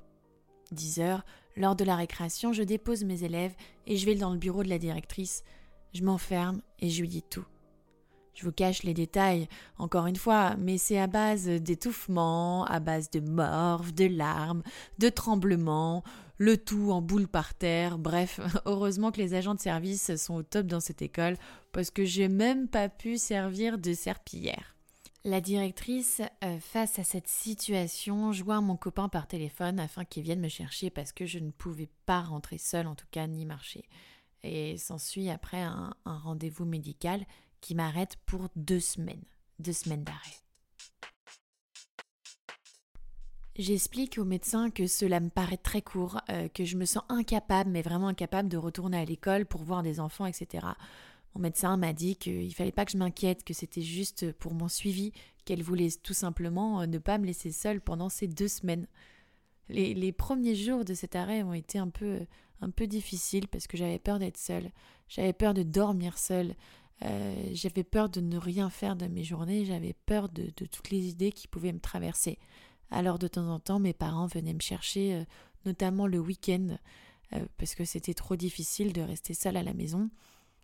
10 0.72 1.00
heures, 1.00 1.24
lors 1.56 1.76
de 1.76 1.84
la 1.84 1.96
récréation, 1.96 2.52
je 2.52 2.62
dépose 2.62 3.04
mes 3.04 3.24
élèves 3.24 3.54
et 3.86 3.96
je 3.96 4.06
vais 4.06 4.14
dans 4.14 4.32
le 4.32 4.38
bureau 4.38 4.62
de 4.62 4.68
la 4.68 4.78
directrice. 4.78 5.44
Je 5.94 6.02
m'enferme 6.02 6.62
et 6.78 6.88
je 6.88 7.00
lui 7.00 7.08
dis 7.08 7.22
tout. 7.22 7.44
Je 8.34 8.44
vous 8.46 8.52
cache 8.52 8.82
les 8.82 8.94
détails, 8.94 9.46
encore 9.76 10.06
une 10.06 10.16
fois, 10.16 10.56
mais 10.56 10.78
c'est 10.78 10.98
à 10.98 11.06
base 11.06 11.46
d'étouffement, 11.46 12.64
à 12.64 12.80
base 12.80 13.10
de 13.10 13.20
morve, 13.20 13.92
de 13.92 14.06
larmes, 14.06 14.62
de 14.98 15.10
tremblements, 15.10 16.02
le 16.38 16.56
tout 16.56 16.92
en 16.92 17.02
boule 17.02 17.28
par 17.28 17.54
terre. 17.54 17.98
Bref, 17.98 18.40
heureusement 18.64 19.12
que 19.12 19.20
les 19.20 19.34
agents 19.34 19.54
de 19.54 19.60
service 19.60 20.16
sont 20.16 20.36
au 20.36 20.42
top 20.42 20.66
dans 20.66 20.80
cette 20.80 21.02
école 21.02 21.36
parce 21.72 21.90
que 21.90 22.06
j'ai 22.06 22.28
même 22.28 22.68
pas 22.68 22.88
pu 22.88 23.18
servir 23.18 23.76
de 23.76 23.92
serpillière. 23.92 24.71
La 25.24 25.40
directrice, 25.40 26.20
euh, 26.42 26.58
face 26.58 26.98
à 26.98 27.04
cette 27.04 27.28
situation, 27.28 28.32
joint 28.32 28.60
mon 28.60 28.76
copain 28.76 29.08
par 29.08 29.28
téléphone 29.28 29.78
afin 29.78 30.04
qu'il 30.04 30.24
vienne 30.24 30.40
me 30.40 30.48
chercher 30.48 30.90
parce 30.90 31.12
que 31.12 31.26
je 31.26 31.38
ne 31.38 31.52
pouvais 31.52 31.88
pas 32.06 32.22
rentrer 32.22 32.58
seule, 32.58 32.88
en 32.88 32.96
tout 32.96 33.06
cas, 33.12 33.28
ni 33.28 33.46
marcher. 33.46 33.88
Et 34.42 34.76
s'ensuit 34.78 35.30
après 35.30 35.62
un 35.62 35.94
rendez-vous 36.04 36.64
médical 36.64 37.24
qui 37.60 37.76
m'arrête 37.76 38.16
pour 38.26 38.48
deux 38.56 38.80
semaines, 38.80 39.22
deux 39.60 39.72
semaines 39.72 40.02
d'arrêt. 40.02 40.42
J'explique 43.56 44.16
au 44.16 44.24
médecin 44.24 44.70
que 44.70 44.86
cela 44.86 45.20
me 45.20 45.28
paraît 45.28 45.58
très 45.58 45.82
court, 45.82 46.22
euh, 46.30 46.48
que 46.48 46.64
je 46.64 46.78
me 46.78 46.86
sens 46.86 47.04
incapable, 47.10 47.70
mais 47.70 47.82
vraiment 47.82 48.08
incapable 48.08 48.48
de 48.48 48.56
retourner 48.56 48.98
à 48.98 49.04
l'école 49.04 49.44
pour 49.44 49.62
voir 49.62 49.82
des 49.82 50.00
enfants, 50.00 50.24
etc. 50.24 50.66
Mon 51.34 51.40
médecin 51.40 51.76
m'a 51.76 51.92
dit 51.92 52.16
qu'il 52.16 52.54
fallait 52.54 52.72
pas 52.72 52.84
que 52.84 52.92
je 52.92 52.98
m'inquiète, 52.98 53.44
que 53.44 53.54
c'était 53.54 53.80
juste 53.82 54.32
pour 54.32 54.54
mon 54.54 54.68
suivi, 54.68 55.12
qu'elle 55.44 55.62
voulait 55.62 55.88
tout 56.02 56.14
simplement 56.14 56.82
euh, 56.82 56.86
ne 56.86 56.98
pas 56.98 57.18
me 57.18 57.26
laisser 57.26 57.52
seule 57.52 57.80
pendant 57.80 58.08
ces 58.08 58.28
deux 58.28 58.48
semaines. 58.48 58.86
Les, 59.68 60.12
premiers 60.12 60.54
jours 60.54 60.84
de 60.84 60.92
cet 60.92 61.16
arrêt 61.16 61.42
ont 61.42 61.54
été 61.54 61.78
un 61.78 61.88
peu, 61.88 62.26
un 62.60 62.68
peu 62.68 62.86
difficiles 62.86 63.48
parce 63.48 63.66
que 63.66 63.78
j'avais 63.78 63.98
peur 63.98 64.18
d'être 64.18 64.36
seule, 64.36 64.70
j'avais 65.08 65.32
peur 65.32 65.54
de 65.54 65.62
dormir 65.62 66.18
seule, 66.18 66.54
euh, 67.02 67.34
j'avais 67.52 67.84
peur 67.84 68.10
de 68.10 68.20
ne 68.20 68.36
rien 68.36 68.68
faire 68.68 68.96
de 68.96 69.06
mes 69.06 69.24
journées, 69.24 69.64
j'avais 69.64 69.94
peur 70.04 70.28
de, 70.28 70.50
toutes 70.50 70.90
les 70.90 71.08
idées 71.08 71.32
qui 71.32 71.48
pouvaient 71.48 71.72
me 71.72 71.80
traverser. 71.80 72.38
Alors 72.90 73.18
de 73.18 73.28
temps 73.28 73.48
en 73.48 73.60
temps, 73.60 73.78
mes 73.78 73.94
parents 73.94 74.26
venaient 74.26 74.52
me 74.52 74.60
chercher, 74.60 75.14
euh, 75.14 75.24
notamment 75.64 76.06
le 76.06 76.18
week-end, 76.18 76.76
parce 77.56 77.74
que 77.74 77.86
c'était 77.86 78.12
trop 78.12 78.36
difficile 78.36 78.92
de 78.92 79.00
rester 79.00 79.32
seule 79.32 79.56
à 79.56 79.62
la 79.62 79.72
maison. 79.72 80.10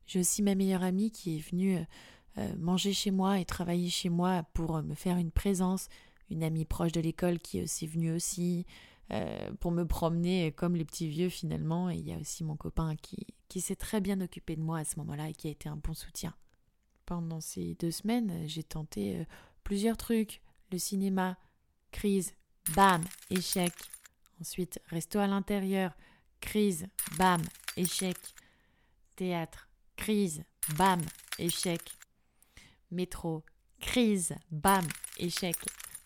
J'ai 0.09 0.19
aussi 0.19 0.43
ma 0.43 0.57
meilleure 0.57 0.83
amie 0.83 1.13
qui 1.13 1.37
est 1.37 1.51
venue 1.51 1.79
manger 2.57 2.93
chez 2.93 3.13
moi 3.13 3.39
et 3.39 3.45
travailler 3.45 3.91
chez 3.91 4.09
moi 4.09 4.43
pour 4.55 4.83
me 4.83 4.95
faire 4.95 5.19
une 5.19 5.31
présence, 5.31 5.89
une 6.31 6.43
amie 6.43 6.65
proche 6.65 6.93
de 6.93 7.01
l'école 7.01 7.39
qui 7.39 7.59
est 7.59 7.63
aussi 7.63 7.87
venue 7.87 8.13
aussi, 8.13 8.67
pour 9.61 9.71
me 9.71 9.85
promener 9.85 10.51
comme 10.53 10.75
les 10.75 10.85
petits 10.85 11.09
vieux 11.09 11.29
finalement. 11.29 11.91
Et 11.91 11.97
il 11.97 12.09
y 12.09 12.13
a 12.13 12.19
aussi 12.19 12.43
mon 12.43 12.57
copain 12.57 12.97
qui, 12.97 13.27
qui 13.49 13.61
s'est 13.61 13.77
très 13.77 14.01
bien 14.01 14.21
occupé 14.21 14.57
de 14.57 14.63
moi 14.63 14.79
à 14.79 14.85
ce 14.85 14.97
moment-là 14.99 15.29
et 15.29 15.35
qui 15.35 15.49
a 15.49 15.51
été 15.51 15.69
un 15.69 15.77
bon 15.77 15.95
soutien. 15.95 16.35
Pendant 17.07 17.41
ces 17.41 17.75
deux 17.77 17.91
semaines, 17.91 18.47
j'ai 18.47 18.63
tenté 18.63 19.17
euh, 19.17 19.25
plusieurs 19.65 19.97
trucs. 19.97 20.43
Le 20.71 20.79
cinéma, 20.79 21.39
crise, 21.91 22.35
bam, 22.77 23.03
échec. 23.31 23.73
Ensuite, 24.41 24.79
resto 24.89 25.19
à 25.19 25.27
l'intérieur, 25.27 25.93
crise, 26.41 26.87
bam, 27.17 27.41
échec. 27.77 28.17
Théâtre, 29.17 29.68
crise, 29.99 30.43
bam, 30.79 31.01
échec. 31.39 31.83
Métro, 32.91 33.45
crise, 33.81 34.35
bam, 34.51 34.87
échec 35.19 35.57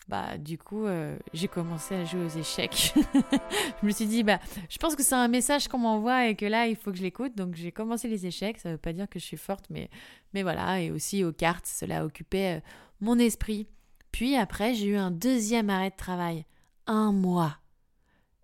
bah 0.09 0.37
du 0.37 0.57
coup 0.57 0.85
euh, 0.85 1.17
j'ai 1.31 1.47
commencé 1.47 1.95
à 1.95 2.03
jouer 2.03 2.25
aux 2.25 2.37
échecs. 2.37 2.93
je 3.81 3.85
me 3.85 3.91
suis 3.91 4.05
dit 4.05 4.21
bah 4.21 4.37
je 4.69 4.77
pense 4.77 4.97
que 4.97 5.01
c'est 5.01 5.15
un 5.15 5.29
message 5.29 5.69
qu'on 5.69 5.77
m'envoie 5.77 6.27
et 6.27 6.35
que 6.35 6.45
là 6.45 6.67
il 6.67 6.75
faut 6.75 6.91
que 6.91 6.97
je 6.97 7.03
l'écoute 7.03 7.37
donc 7.37 7.55
j'ai 7.55 7.71
commencé 7.71 8.09
les 8.09 8.25
échecs, 8.25 8.57
ça 8.59 8.69
veut 8.69 8.77
pas 8.77 8.91
dire 8.91 9.07
que 9.07 9.17
je 9.17 9.23
suis 9.23 9.37
forte 9.37 9.65
mais 9.69 9.89
mais 10.33 10.43
voilà 10.43 10.81
et 10.81 10.91
aussi 10.91 11.23
aux 11.23 11.31
cartes, 11.31 11.65
cela 11.65 12.03
occupait 12.03 12.57
euh, 12.57 12.61
mon 12.99 13.17
esprit. 13.17 13.67
Puis 14.11 14.35
après, 14.35 14.75
j'ai 14.75 14.87
eu 14.87 14.95
un 14.95 15.11
deuxième 15.11 15.69
arrêt 15.69 15.89
de 15.89 15.95
travail, 15.95 16.45
un 16.85 17.11
mois. 17.11 17.57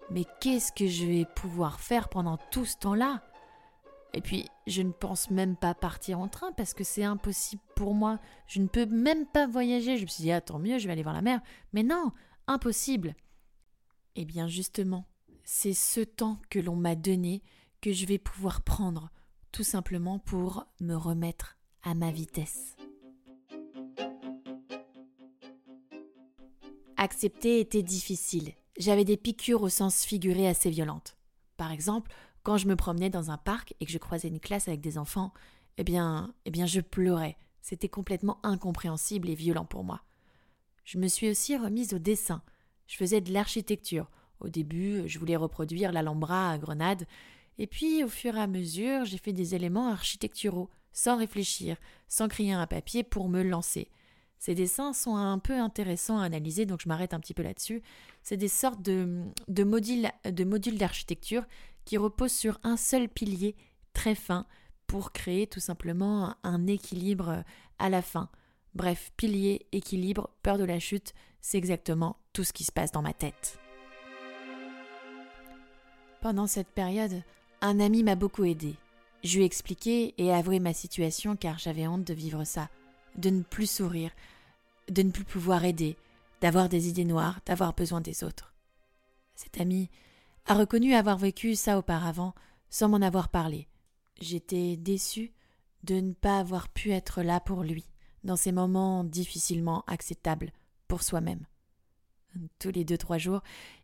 Mais 0.09 0.25
qu'est-ce 0.41 0.71
que 0.71 0.87
je 0.87 1.05
vais 1.05 1.25
pouvoir 1.35 1.79
faire 1.79 2.09
pendant 2.09 2.37
tout 2.51 2.65
ce 2.65 2.75
temps-là? 2.77 3.21
Et 4.13 4.21
puis, 4.21 4.47
je 4.69 4.81
ne 4.81 4.91
pense 4.91 5.29
même 5.29 5.55
pas 5.55 5.73
partir 5.73 6.19
en 6.19 6.27
train 6.27 6.51
parce 6.53 6.73
que 6.73 6.83
c'est 6.83 7.03
impossible 7.03 7.61
pour 7.75 7.93
moi. 7.93 8.19
Je 8.47 8.61
ne 8.61 8.67
peux 8.67 8.85
même 8.85 9.25
pas 9.25 9.47
voyager. 9.47 9.97
Je 9.97 10.03
me 10.03 10.07
suis 10.07 10.23
dit, 10.23 10.31
ah, 10.31 10.41
tant 10.41 10.59
mieux, 10.59 10.77
je 10.77 10.87
vais 10.87 10.93
aller 10.93 11.03
voir 11.03 11.15
la 11.15 11.21
mer. 11.21 11.41
Mais 11.73 11.83
non, 11.83 12.11
impossible. 12.47 13.15
Eh 14.15 14.25
bien, 14.25 14.47
justement, 14.47 15.05
c'est 15.43 15.73
ce 15.73 16.01
temps 16.01 16.39
que 16.49 16.59
l'on 16.59 16.75
m'a 16.75 16.95
donné 16.95 17.41
que 17.81 17.93
je 17.93 18.05
vais 18.05 18.17
pouvoir 18.17 18.61
prendre, 18.61 19.09
tout 19.51 19.63
simplement 19.63 20.19
pour 20.19 20.65
me 20.79 20.95
remettre 20.95 21.57
à 21.83 21.95
ma 21.95 22.11
vitesse. 22.11 22.75
Accepter 26.97 27.61
était 27.61 27.83
difficile. 27.83 28.51
J'avais 28.77 29.05
des 29.05 29.15
piqûres 29.15 29.61
au 29.61 29.69
sens 29.69 30.03
figuré 30.03 30.47
assez 30.47 30.69
violentes. 30.69 31.15
Par 31.55 31.71
exemple, 31.71 32.11
quand 32.49 32.57
je 32.57 32.67
me 32.67 32.75
promenais 32.75 33.11
dans 33.11 33.29
un 33.29 33.37
parc 33.37 33.75
et 33.79 33.85
que 33.85 33.91
je 33.91 33.99
croisais 33.99 34.27
une 34.27 34.39
classe 34.39 34.67
avec 34.67 34.81
des 34.81 34.97
enfants, 34.97 35.35
eh 35.77 35.83
bien, 35.83 36.33
eh 36.45 36.49
bien, 36.49 36.65
je 36.65 36.81
pleurais. 36.81 37.37
C'était 37.61 37.89
complètement 37.89 38.39
incompréhensible 38.41 39.29
et 39.29 39.35
violent 39.35 39.65
pour 39.65 39.83
moi. 39.83 40.01
Je 40.83 40.97
me 40.97 41.07
suis 41.07 41.29
aussi 41.29 41.55
remise 41.55 41.93
au 41.93 41.99
dessin. 41.99 42.41
Je 42.87 42.95
faisais 42.95 43.21
de 43.21 43.31
l'architecture. 43.31 44.09
Au 44.39 44.49
début, 44.49 45.03
je 45.05 45.19
voulais 45.19 45.35
reproduire 45.35 45.91
l'Alhambra 45.91 46.49
à 46.49 46.57
Grenade, 46.57 47.05
et 47.59 47.67
puis, 47.67 48.03
au 48.03 48.07
fur 48.07 48.35
et 48.35 48.41
à 48.41 48.47
mesure, 48.47 49.05
j'ai 49.05 49.19
fait 49.19 49.31
des 49.31 49.53
éléments 49.53 49.89
architecturaux, 49.89 50.71
sans 50.91 51.17
réfléchir, 51.17 51.77
sans 52.07 52.29
crier 52.29 52.53
un 52.53 52.65
papier 52.65 53.03
pour 53.03 53.29
me 53.29 53.43
lancer. 53.43 53.91
Ces 54.39 54.55
dessins 54.55 54.93
sont 54.93 55.17
un 55.17 55.37
peu 55.37 55.53
intéressants 55.53 56.17
à 56.17 56.23
analyser, 56.23 56.65
donc 56.65 56.81
je 56.81 56.87
m'arrête 56.87 57.13
un 57.13 57.19
petit 57.19 57.33
peu 57.33 57.43
là-dessus. 57.43 57.83
C'est 58.23 58.37
des 58.37 58.47
sortes 58.47 58.81
de, 58.81 59.21
de 59.49 59.63
modules 59.63 60.77
d'architecture 60.77 61.43
qui 61.89 61.97
repose 61.97 62.31
sur 62.31 62.59
un 62.61 62.77
seul 62.77 63.09
pilier 63.09 63.55
très 63.93 64.13
fin 64.13 64.45
pour 64.85 65.11
créer 65.11 65.47
tout 65.47 65.59
simplement 65.59 66.35
un 66.43 66.67
équilibre 66.67 67.43
à 67.79 67.89
la 67.89 68.03
fin. 68.03 68.29
Bref, 68.75 69.11
pilier, 69.17 69.65
équilibre, 69.71 70.29
peur 70.43 70.59
de 70.59 70.65
la 70.65 70.77
chute, 70.77 71.15
c'est 71.41 71.57
exactement 71.57 72.17
tout 72.31 72.43
ce 72.43 72.53
qui 72.53 72.63
se 72.63 72.71
passe 72.71 72.91
dans 72.91 73.01
ma 73.01 73.13
tête. 73.13 73.57
Pendant 76.21 76.45
cette 76.45 76.67
période, 76.67 77.23
un 77.61 77.79
ami 77.79 78.03
m'a 78.03 78.13
beaucoup 78.13 78.45
aidé. 78.45 78.75
Je 79.23 79.37
lui 79.37 79.41
ai 79.41 79.47
expliqué 79.47 80.13
et 80.19 80.31
avoué 80.31 80.59
ma 80.59 80.75
situation 80.75 81.35
car 81.35 81.57
j'avais 81.57 81.87
honte 81.87 82.03
de 82.03 82.13
vivre 82.13 82.43
ça, 82.43 82.69
de 83.15 83.31
ne 83.31 83.41
plus 83.41 83.67
sourire, 83.67 84.11
de 84.89 85.01
ne 85.01 85.09
plus 85.09 85.25
pouvoir 85.25 85.65
aider, 85.65 85.97
d'avoir 86.39 86.69
des 86.69 86.87
idées 86.87 87.03
noires, 87.03 87.39
d'avoir 87.47 87.73
besoin 87.73 87.99
des 87.99 88.23
autres. 88.23 88.53
Cet 89.33 89.59
ami 89.59 89.89
a 90.45 90.55
reconnu 90.55 90.93
avoir 90.93 91.17
vécu 91.17 91.55
ça 91.55 91.77
auparavant 91.77 92.33
sans 92.69 92.89
m'en 92.89 93.01
avoir 93.01 93.29
parlé. 93.29 93.67
J'étais 94.21 94.77
déçue 94.77 95.33
de 95.83 95.95
ne 95.95 96.13
pas 96.13 96.39
avoir 96.39 96.69
pu 96.69 96.91
être 96.91 97.21
là 97.21 97.39
pour 97.39 97.63
lui 97.63 97.89
dans 98.23 98.35
ces 98.35 98.51
moments 98.51 99.03
difficilement 99.03 99.83
acceptables 99.87 100.51
pour 100.87 101.03
soi-même. 101.03 101.45
Tous 102.59 102.71
les 102.71 102.83
deux 102.83 102.97
trois 102.97 103.17
jours, 103.17 103.41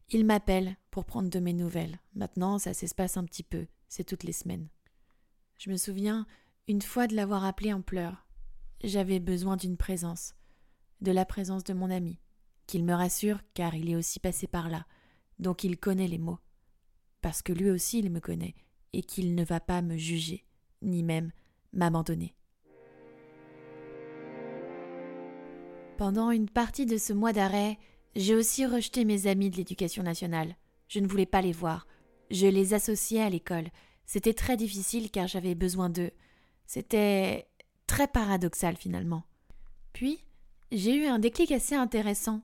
il 0.09 0.25
m'appelle 0.25 0.77
pour 0.91 1.05
prendre 1.05 1.29
de 1.29 1.39
mes 1.39 1.53
nouvelles. 1.53 1.99
Maintenant, 2.13 2.59
ça 2.59 2.73
s'espace 2.73 3.17
un 3.17 3.23
petit 3.23 3.43
peu, 3.43 3.65
c'est 3.87 4.03
toutes 4.03 4.23
les 4.23 4.33
semaines. 4.33 4.67
Je 5.57 5.71
me 5.71 5.77
souviens 5.77 6.27
une 6.67 6.81
fois 6.81 7.07
de 7.07 7.15
l'avoir 7.15 7.45
appelé 7.45 7.73
en 7.73 7.81
pleurs. 7.81 8.27
J'avais 8.83 9.19
besoin 9.19 9.55
d'une 9.55 9.77
présence, 9.77 10.35
de 11.01 11.11
la 11.11 11.25
présence 11.25 11.63
de 11.63 11.73
mon 11.73 11.89
ami, 11.89 12.19
qu'il 12.67 12.83
me 12.83 12.93
rassure 12.93 13.39
car 13.53 13.73
il 13.73 13.89
est 13.89 13.95
aussi 13.95 14.19
passé 14.19 14.47
par 14.47 14.69
là, 14.69 14.85
donc 15.39 15.63
il 15.63 15.77
connaît 15.77 16.07
les 16.07 16.17
mots 16.17 16.39
parce 17.25 17.41
que 17.41 17.53
lui 17.53 17.71
aussi 17.71 17.97
il 17.97 18.11
me 18.11 18.19
connaît, 18.19 18.53
et 18.93 19.01
qu'il 19.01 19.33
ne 19.33 19.43
va 19.43 19.59
pas 19.59 19.81
me 19.81 19.97
juger, 19.97 20.45
ni 20.83 21.01
même 21.01 21.31
m'abandonner. 21.73 22.35
Pendant 25.97 26.29
une 26.29 26.47
partie 26.47 26.85
de 26.85 26.97
ce 26.97 27.13
mois 27.13 27.33
d'arrêt, 27.33 27.79
j'ai 28.15 28.35
aussi 28.35 28.67
rejeté 28.67 29.05
mes 29.05 29.25
amis 29.25 29.49
de 29.49 29.57
l'éducation 29.57 30.03
nationale. 30.03 30.55
Je 30.87 30.99
ne 30.99 31.07
voulais 31.07 31.25
pas 31.25 31.41
les 31.41 31.51
voir. 31.51 31.87
Je 32.29 32.45
les 32.45 32.75
associais 32.75 33.23
à 33.23 33.29
l'école. 33.31 33.69
C'était 34.05 34.35
très 34.35 34.55
difficile 34.55 35.09
car 35.09 35.25
j'avais 35.25 35.55
besoin 35.55 35.89
d'eux. 35.89 36.11
C'était 36.67 37.47
très 37.87 38.07
paradoxal 38.07 38.77
finalement. 38.77 39.23
Puis, 39.93 40.19
j'ai 40.71 40.95
eu 40.95 41.07
un 41.07 41.17
déclic 41.17 41.51
assez 41.51 41.73
intéressant 41.73 42.43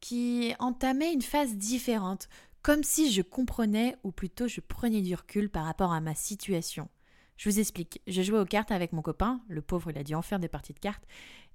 qui 0.00 0.54
entamait 0.58 1.12
une 1.12 1.20
phase 1.20 1.54
différente 1.54 2.30
comme 2.62 2.84
si 2.84 3.12
je 3.12 3.22
comprenais, 3.22 3.96
ou 4.04 4.12
plutôt 4.12 4.48
je 4.48 4.60
prenais 4.60 5.02
du 5.02 5.14
recul 5.14 5.50
par 5.50 5.64
rapport 5.64 5.92
à 5.92 6.00
ma 6.00 6.14
situation. 6.14 6.88
Je 7.36 7.50
vous 7.50 7.58
explique, 7.58 8.00
je 8.06 8.22
jouais 8.22 8.38
aux 8.38 8.44
cartes 8.44 8.70
avec 8.70 8.92
mon 8.92 9.02
copain, 9.02 9.40
le 9.48 9.62
pauvre 9.62 9.90
il 9.90 9.98
a 9.98 10.04
dû 10.04 10.14
en 10.14 10.22
faire 10.22 10.38
des 10.38 10.48
parties 10.48 10.74
de 10.74 10.78
cartes, 10.78 11.04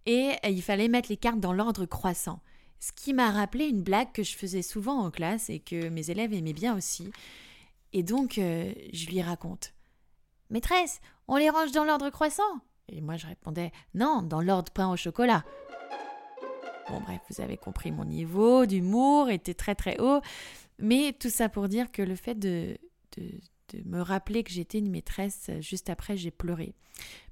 et 0.05 0.33
il 0.43 0.61
fallait 0.61 0.87
mettre 0.87 1.09
les 1.09 1.17
cartes 1.17 1.39
dans 1.39 1.53
l'ordre 1.53 1.85
croissant. 1.85 2.41
Ce 2.79 2.91
qui 2.91 3.13
m'a 3.13 3.31
rappelé 3.31 3.65
une 3.65 3.81
blague 3.81 4.11
que 4.11 4.23
je 4.23 4.35
faisais 4.35 4.61
souvent 4.61 4.99
en 4.99 5.11
classe 5.11 5.49
et 5.49 5.59
que 5.59 5.89
mes 5.89 6.11
élèves 6.11 6.33
aimaient 6.33 6.53
bien 6.53 6.75
aussi. 6.75 7.11
Et 7.93 8.03
donc, 8.03 8.37
euh, 8.37 8.71
je 8.93 9.07
lui 9.07 9.21
raconte. 9.21 9.73
Maîtresse, 10.49 11.01
on 11.27 11.37
les 11.37 11.49
range 11.49 11.71
dans 11.71 11.83
l'ordre 11.83 12.09
croissant 12.09 12.43
Et 12.89 13.01
moi, 13.01 13.17
je 13.17 13.27
répondais 13.27 13.71
Non, 13.95 14.21
dans 14.21 14.41
l'ordre 14.41 14.71
pain 14.71 14.89
au 14.89 14.95
chocolat. 14.95 15.43
Bon, 16.89 17.01
bref, 17.01 17.19
vous 17.29 17.41
avez 17.41 17.57
compris, 17.57 17.91
mon 17.91 18.05
niveau 18.05 18.65
d'humour 18.65 19.29
était 19.29 19.53
très 19.53 19.75
très 19.75 19.99
haut. 19.99 20.21
Mais 20.79 21.13
tout 21.13 21.29
ça 21.29 21.49
pour 21.49 21.67
dire 21.67 21.91
que 21.91 22.01
le 22.01 22.15
fait 22.15 22.35
de, 22.35 22.77
de, 23.17 23.31
me 23.85 24.01
rappeler 24.01 24.43
que 24.43 24.51
j'étais 24.51 24.79
une 24.79 24.89
maîtresse, 24.89 25.49
juste 25.59 25.89
après, 25.89 26.15
j'ai 26.15 26.31
pleuré. 26.31 26.75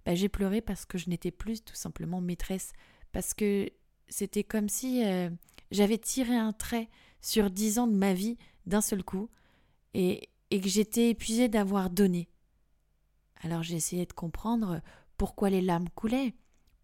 Bah, 0.05 0.15
j'ai 0.15 0.29
pleuré 0.29 0.61
parce 0.61 0.85
que 0.85 0.97
je 0.97 1.09
n'étais 1.09 1.31
plus 1.31 1.63
tout 1.63 1.75
simplement 1.75 2.21
maîtresse. 2.21 2.73
Parce 3.11 3.33
que 3.33 3.69
c'était 4.07 4.43
comme 4.43 4.69
si 4.69 5.05
euh, 5.05 5.29
j'avais 5.71 5.97
tiré 5.97 6.35
un 6.35 6.53
trait 6.53 6.89
sur 7.21 7.49
dix 7.49 7.79
ans 7.79 7.87
de 7.87 7.95
ma 7.95 8.13
vie 8.13 8.37
d'un 8.65 8.81
seul 8.81 9.03
coup 9.03 9.29
et, 9.93 10.29
et 10.51 10.59
que 10.59 10.67
j'étais 10.67 11.09
épuisée 11.09 11.47
d'avoir 11.47 11.89
donné. 11.89 12.29
Alors 13.41 13.63
j'ai 13.63 13.75
essayé 13.75 14.05
de 14.05 14.13
comprendre 14.13 14.81
pourquoi 15.17 15.49
les 15.49 15.61
larmes 15.61 15.89
coulaient, 15.89 16.33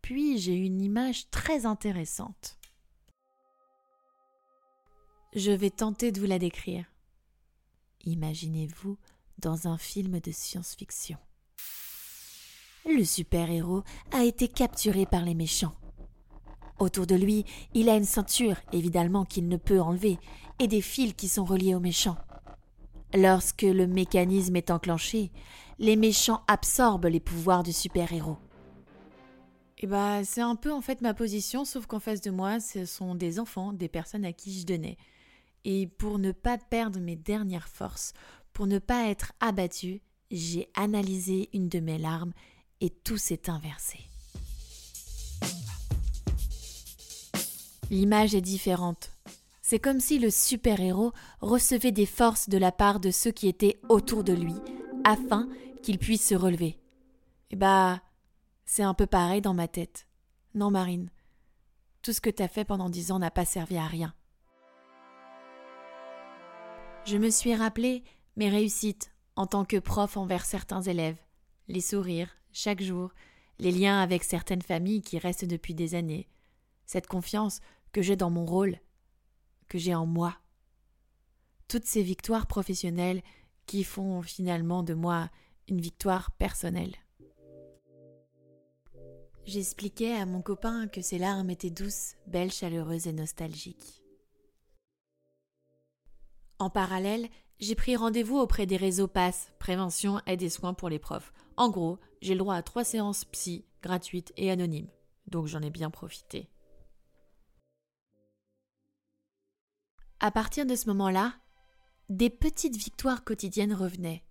puis 0.01 0.37
j'ai 0.37 0.55
eu 0.55 0.63
une 0.63 0.81
image 0.81 1.29
très 1.29 1.65
intéressante. 1.65 2.57
Je 5.33 5.51
vais 5.51 5.69
tenter 5.69 6.11
de 6.11 6.19
vous 6.19 6.25
la 6.25 6.39
décrire. 6.39 6.83
Imaginez-vous 8.03 8.97
dans 9.37 9.69
un 9.69 9.77
film 9.77 10.19
de 10.19 10.29
science-fiction. 10.29 11.17
Le 12.85 13.05
super-héros 13.05 13.83
a 14.11 14.25
été 14.25 14.49
capturé 14.49 15.05
par 15.05 15.23
les 15.23 15.33
méchants. 15.33 15.73
Autour 16.79 17.07
de 17.07 17.15
lui, 17.15 17.45
il 17.73 17.87
a 17.87 17.95
une 17.95 18.03
ceinture, 18.03 18.57
évidemment, 18.73 19.23
qu'il 19.23 19.47
ne 19.47 19.55
peut 19.55 19.79
enlever, 19.79 20.17
et 20.59 20.67
des 20.67 20.81
fils 20.81 21.13
qui 21.13 21.29
sont 21.29 21.45
reliés 21.45 21.75
aux 21.75 21.79
méchants. 21.79 22.17
Lorsque 23.13 23.61
le 23.61 23.87
mécanisme 23.87 24.57
est 24.57 24.69
enclenché, 24.69 25.31
les 25.79 25.95
méchants 25.95 26.43
absorbent 26.49 27.07
les 27.07 27.21
pouvoirs 27.21 27.63
du 27.63 27.71
super-héros. 27.71 28.37
Et 29.77 29.85
eh 29.85 29.87
bah, 29.87 30.25
c'est 30.25 30.41
un 30.41 30.55
peu 30.55 30.73
en 30.73 30.81
fait 30.81 31.01
ma 31.01 31.13
position, 31.13 31.63
sauf 31.63 31.85
qu'en 31.85 31.99
face 31.99 32.21
de 32.21 32.31
moi, 32.31 32.59
ce 32.59 32.85
sont 32.85 33.15
des 33.15 33.39
enfants, 33.39 33.71
des 33.71 33.87
personnes 33.87 34.25
à 34.25 34.33
qui 34.33 34.59
je 34.59 34.65
donnais. 34.65 34.97
Et 35.65 35.87
pour 35.87 36.19
ne 36.19 36.31
pas 36.31 36.57
perdre 36.57 36.99
mes 36.99 37.15
dernières 37.15 37.67
forces, 37.67 38.13
pour 38.53 38.67
ne 38.67 38.79
pas 38.79 39.07
être 39.07 39.33
abattu, 39.39 40.01
j'ai 40.31 40.69
analysé 40.75 41.49
une 41.53 41.69
de 41.69 41.79
mes 41.79 41.97
larmes 41.97 42.33
et 42.79 42.89
tout 42.89 43.17
s'est 43.17 43.49
inversé. 43.49 43.99
L'image 47.89 48.33
est 48.33 48.41
différente. 48.41 49.11
C'est 49.61 49.79
comme 49.79 49.99
si 49.99 50.17
le 50.17 50.31
super-héros 50.31 51.11
recevait 51.41 51.91
des 51.91 52.05
forces 52.05 52.49
de 52.49 52.57
la 52.57 52.71
part 52.71 52.99
de 52.99 53.11
ceux 53.11 53.31
qui 53.31 53.47
étaient 53.47 53.79
autour 53.89 54.23
de 54.23 54.33
lui, 54.33 54.55
afin 55.03 55.47
qu'il 55.83 55.97
puisse 55.97 56.27
se 56.27 56.35
relever. 56.35 56.67
Et 56.67 56.77
eh 57.51 57.55
bah, 57.57 58.01
c'est 58.65 58.83
un 58.83 58.93
peu 58.93 59.05
pareil 59.05 59.41
dans 59.41 59.53
ma 59.53 59.67
tête. 59.67 60.07
Non, 60.55 60.71
Marine, 60.71 61.09
tout 62.01 62.13
ce 62.13 62.21
que 62.21 62.29
t'as 62.29 62.47
fait 62.47 62.65
pendant 62.65 62.89
dix 62.89 63.11
ans 63.11 63.19
n'a 63.19 63.31
pas 63.31 63.45
servi 63.45 63.77
à 63.77 63.87
rien. 63.87 64.13
Je 67.03 67.17
me 67.17 67.29
suis 67.29 67.55
rappelé 67.55 68.03
mes 68.35 68.49
réussites 68.49 69.11
en 69.35 69.47
tant 69.47 69.65
que 69.65 69.77
prof 69.77 70.17
envers 70.17 70.45
certains 70.45 70.81
élèves, 70.81 71.17
les 71.67 71.81
sourires, 71.81 72.29
chaque 72.51 72.81
jour, 72.81 73.11
les 73.59 73.71
liens 73.71 73.99
avec 73.99 74.23
certaines 74.23 74.61
familles 74.61 75.01
qui 75.01 75.17
restent 75.17 75.45
depuis 75.45 75.73
des 75.73 75.95
années, 75.95 76.27
cette 76.85 77.07
confiance 77.07 77.59
que 77.91 78.01
j'ai 78.01 78.15
dans 78.15 78.29
mon 78.29 78.45
rôle, 78.45 78.79
que 79.67 79.77
j'ai 79.77 79.95
en 79.95 80.05
moi. 80.05 80.37
Toutes 81.67 81.85
ces 81.85 82.03
victoires 82.03 82.47
professionnelles 82.47 83.23
qui 83.65 83.83
font 83.83 84.21
finalement 84.21 84.83
de 84.83 84.93
moi 84.93 85.29
une 85.67 85.81
victoire 85.81 86.31
personnelle. 86.31 86.95
J'expliquais 89.45 90.13
à 90.13 90.25
mon 90.25 90.41
copain 90.41 90.87
que 90.87 91.01
ses 91.01 91.17
larmes 91.17 91.49
étaient 91.49 91.71
douces, 91.71 92.15
belles, 92.27 92.51
chaleureuses 92.51 93.07
et 93.07 93.13
nostalgiques. 93.13 94.00
En 96.61 96.69
parallèle, 96.69 97.27
j'ai 97.59 97.73
pris 97.73 97.95
rendez-vous 97.95 98.37
auprès 98.37 98.67
des 98.67 98.77
réseaux 98.77 99.07
PASS, 99.07 99.51
prévention, 99.57 100.21
aide 100.27 100.43
et 100.43 100.49
soins 100.51 100.75
pour 100.75 100.89
les 100.89 100.99
profs. 100.99 101.33
En 101.57 101.71
gros, 101.71 101.97
j'ai 102.21 102.35
le 102.35 102.37
droit 102.37 102.53
à 102.53 102.61
trois 102.61 102.83
séances 102.83 103.25
psy 103.25 103.65
gratuites 103.81 104.31
et 104.37 104.51
anonymes. 104.51 104.91
Donc 105.25 105.47
j'en 105.47 105.63
ai 105.63 105.71
bien 105.71 105.89
profité. 105.89 106.51
À 110.19 110.29
partir 110.29 110.67
de 110.67 110.75
ce 110.75 110.85
moment-là, 110.89 111.33
des 112.09 112.29
petites 112.29 112.77
victoires 112.77 113.23
quotidiennes 113.23 113.73
revenaient. 113.73 114.23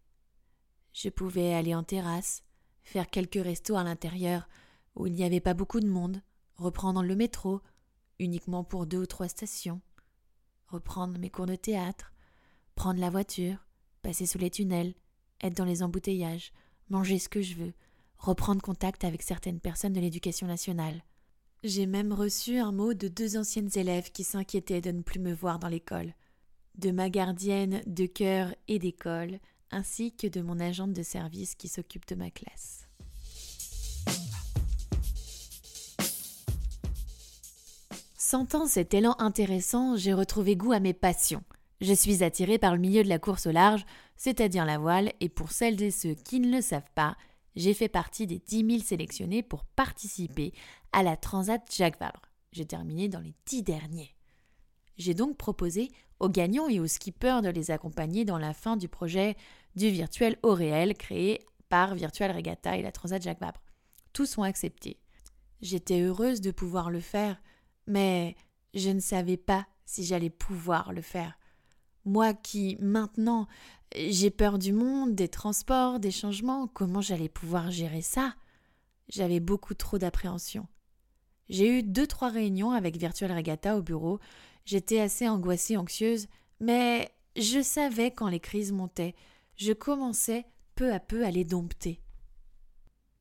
Je 0.92 1.08
pouvais 1.08 1.52
aller 1.52 1.74
en 1.74 1.82
terrasse, 1.82 2.44
faire 2.84 3.10
quelques 3.10 3.42
restos 3.42 3.74
à 3.74 3.82
l'intérieur 3.82 4.48
où 4.94 5.08
il 5.08 5.14
n'y 5.14 5.24
avait 5.24 5.40
pas 5.40 5.54
beaucoup 5.54 5.80
de 5.80 5.88
monde, 5.88 6.22
reprendre 6.54 7.02
le 7.02 7.16
métro, 7.16 7.60
uniquement 8.20 8.62
pour 8.62 8.86
deux 8.86 8.98
ou 8.98 9.06
trois 9.06 9.26
stations, 9.26 9.80
reprendre 10.68 11.18
mes 11.18 11.30
cours 11.30 11.46
de 11.46 11.56
théâtre, 11.56 12.12
prendre 12.80 12.98
la 12.98 13.10
voiture, 13.10 13.58
passer 14.00 14.24
sous 14.24 14.38
les 14.38 14.48
tunnels, 14.48 14.94
être 15.42 15.54
dans 15.54 15.66
les 15.66 15.82
embouteillages, 15.82 16.50
manger 16.88 17.18
ce 17.18 17.28
que 17.28 17.42
je 17.42 17.54
veux, 17.54 17.74
reprendre 18.16 18.62
contact 18.62 19.04
avec 19.04 19.20
certaines 19.20 19.60
personnes 19.60 19.92
de 19.92 20.00
l'éducation 20.00 20.46
nationale. 20.46 21.04
J'ai 21.62 21.84
même 21.84 22.14
reçu 22.14 22.56
un 22.56 22.72
mot 22.72 22.94
de 22.94 23.08
deux 23.08 23.36
anciennes 23.36 23.68
élèves 23.74 24.10
qui 24.12 24.24
s'inquiétaient 24.24 24.80
de 24.80 24.92
ne 24.92 25.02
plus 25.02 25.20
me 25.20 25.34
voir 25.34 25.58
dans 25.58 25.68
l'école, 25.68 26.14
de 26.78 26.90
ma 26.90 27.10
gardienne 27.10 27.82
de 27.84 28.06
cœur 28.06 28.54
et 28.66 28.78
d'école, 28.78 29.40
ainsi 29.70 30.16
que 30.16 30.26
de 30.26 30.40
mon 30.40 30.58
agente 30.58 30.94
de 30.94 31.02
service 31.02 31.56
qui 31.56 31.68
s'occupe 31.68 32.08
de 32.08 32.14
ma 32.14 32.30
classe. 32.30 32.88
Sentant 38.16 38.66
cet 38.66 38.94
élan 38.94 39.16
intéressant, 39.18 39.96
j'ai 39.96 40.14
retrouvé 40.14 40.56
goût 40.56 40.72
à 40.72 40.80
mes 40.80 40.94
passions. 40.94 41.44
Je 41.80 41.94
suis 41.94 42.22
attirée 42.22 42.58
par 42.58 42.74
le 42.74 42.80
milieu 42.80 43.02
de 43.02 43.08
la 43.08 43.18
course 43.18 43.46
au 43.46 43.52
large, 43.52 43.86
c'est-à-dire 44.16 44.66
la 44.66 44.78
voile, 44.78 45.12
et 45.20 45.30
pour 45.30 45.50
celles 45.50 45.82
et 45.82 45.90
ceux 45.90 46.14
qui 46.14 46.38
ne 46.38 46.54
le 46.54 46.60
savent 46.60 46.90
pas, 46.94 47.16
j'ai 47.56 47.72
fait 47.72 47.88
partie 47.88 48.26
des 48.26 48.38
10 48.38 48.66
000 48.66 48.78
sélectionnés 48.80 49.42
pour 49.42 49.64
participer 49.64 50.52
à 50.92 51.02
la 51.02 51.16
Transat 51.16 51.62
Jacques 51.74 51.98
Vabre. 51.98 52.22
J'ai 52.52 52.66
terminé 52.66 53.08
dans 53.08 53.20
les 53.20 53.34
10 53.46 53.62
derniers. 53.62 54.14
J'ai 54.98 55.14
donc 55.14 55.36
proposé 55.38 55.90
aux 56.18 56.28
gagnants 56.28 56.68
et 56.68 56.80
aux 56.80 56.86
skippers 56.86 57.40
de 57.42 57.48
les 57.48 57.70
accompagner 57.70 58.26
dans 58.26 58.38
la 58.38 58.52
fin 58.52 58.76
du 58.76 58.88
projet 58.88 59.36
du 59.74 59.88
virtuel 59.88 60.36
au 60.42 60.52
réel 60.52 60.94
créé 60.94 61.40
par 61.70 61.94
Virtual 61.94 62.30
Regatta 62.30 62.76
et 62.76 62.82
la 62.82 62.92
Transat 62.92 63.22
Jacques 63.22 63.40
Vabre. 63.40 63.62
Tous 64.12 64.36
ont 64.36 64.42
accepté. 64.42 65.00
J'étais 65.62 66.02
heureuse 66.02 66.42
de 66.42 66.50
pouvoir 66.50 66.90
le 66.90 67.00
faire, 67.00 67.40
mais 67.86 68.36
je 68.74 68.90
ne 68.90 69.00
savais 69.00 69.38
pas 69.38 69.66
si 69.86 70.04
j'allais 70.04 70.30
pouvoir 70.30 70.92
le 70.92 71.02
faire. 71.02 71.39
Moi 72.04 72.34
qui, 72.34 72.76
maintenant, 72.80 73.46
j'ai 73.94 74.30
peur 74.30 74.58
du 74.58 74.72
monde, 74.72 75.14
des 75.14 75.28
transports, 75.28 76.00
des 76.00 76.10
changements, 76.10 76.66
comment 76.68 77.00
j'allais 77.00 77.28
pouvoir 77.28 77.70
gérer 77.70 78.02
ça? 78.02 78.34
J'avais 79.08 79.40
beaucoup 79.40 79.74
trop 79.74 79.98
d'appréhension. 79.98 80.66
J'ai 81.48 81.78
eu 81.78 81.82
deux, 81.82 82.06
trois 82.06 82.28
réunions 82.30 82.70
avec 82.70 82.96
Virtual 82.96 83.32
Regatta 83.32 83.76
au 83.76 83.82
bureau. 83.82 84.20
J'étais 84.64 85.00
assez 85.00 85.28
angoissée, 85.28 85.76
anxieuse, 85.76 86.28
mais 86.60 87.10
je 87.36 87.60
savais 87.60 88.12
quand 88.12 88.28
les 88.28 88.40
crises 88.40 88.72
montaient. 88.72 89.16
Je 89.56 89.72
commençais 89.72 90.46
peu 90.76 90.92
à 90.92 91.00
peu 91.00 91.24
à 91.24 91.30
les 91.30 91.44
dompter. 91.44 92.00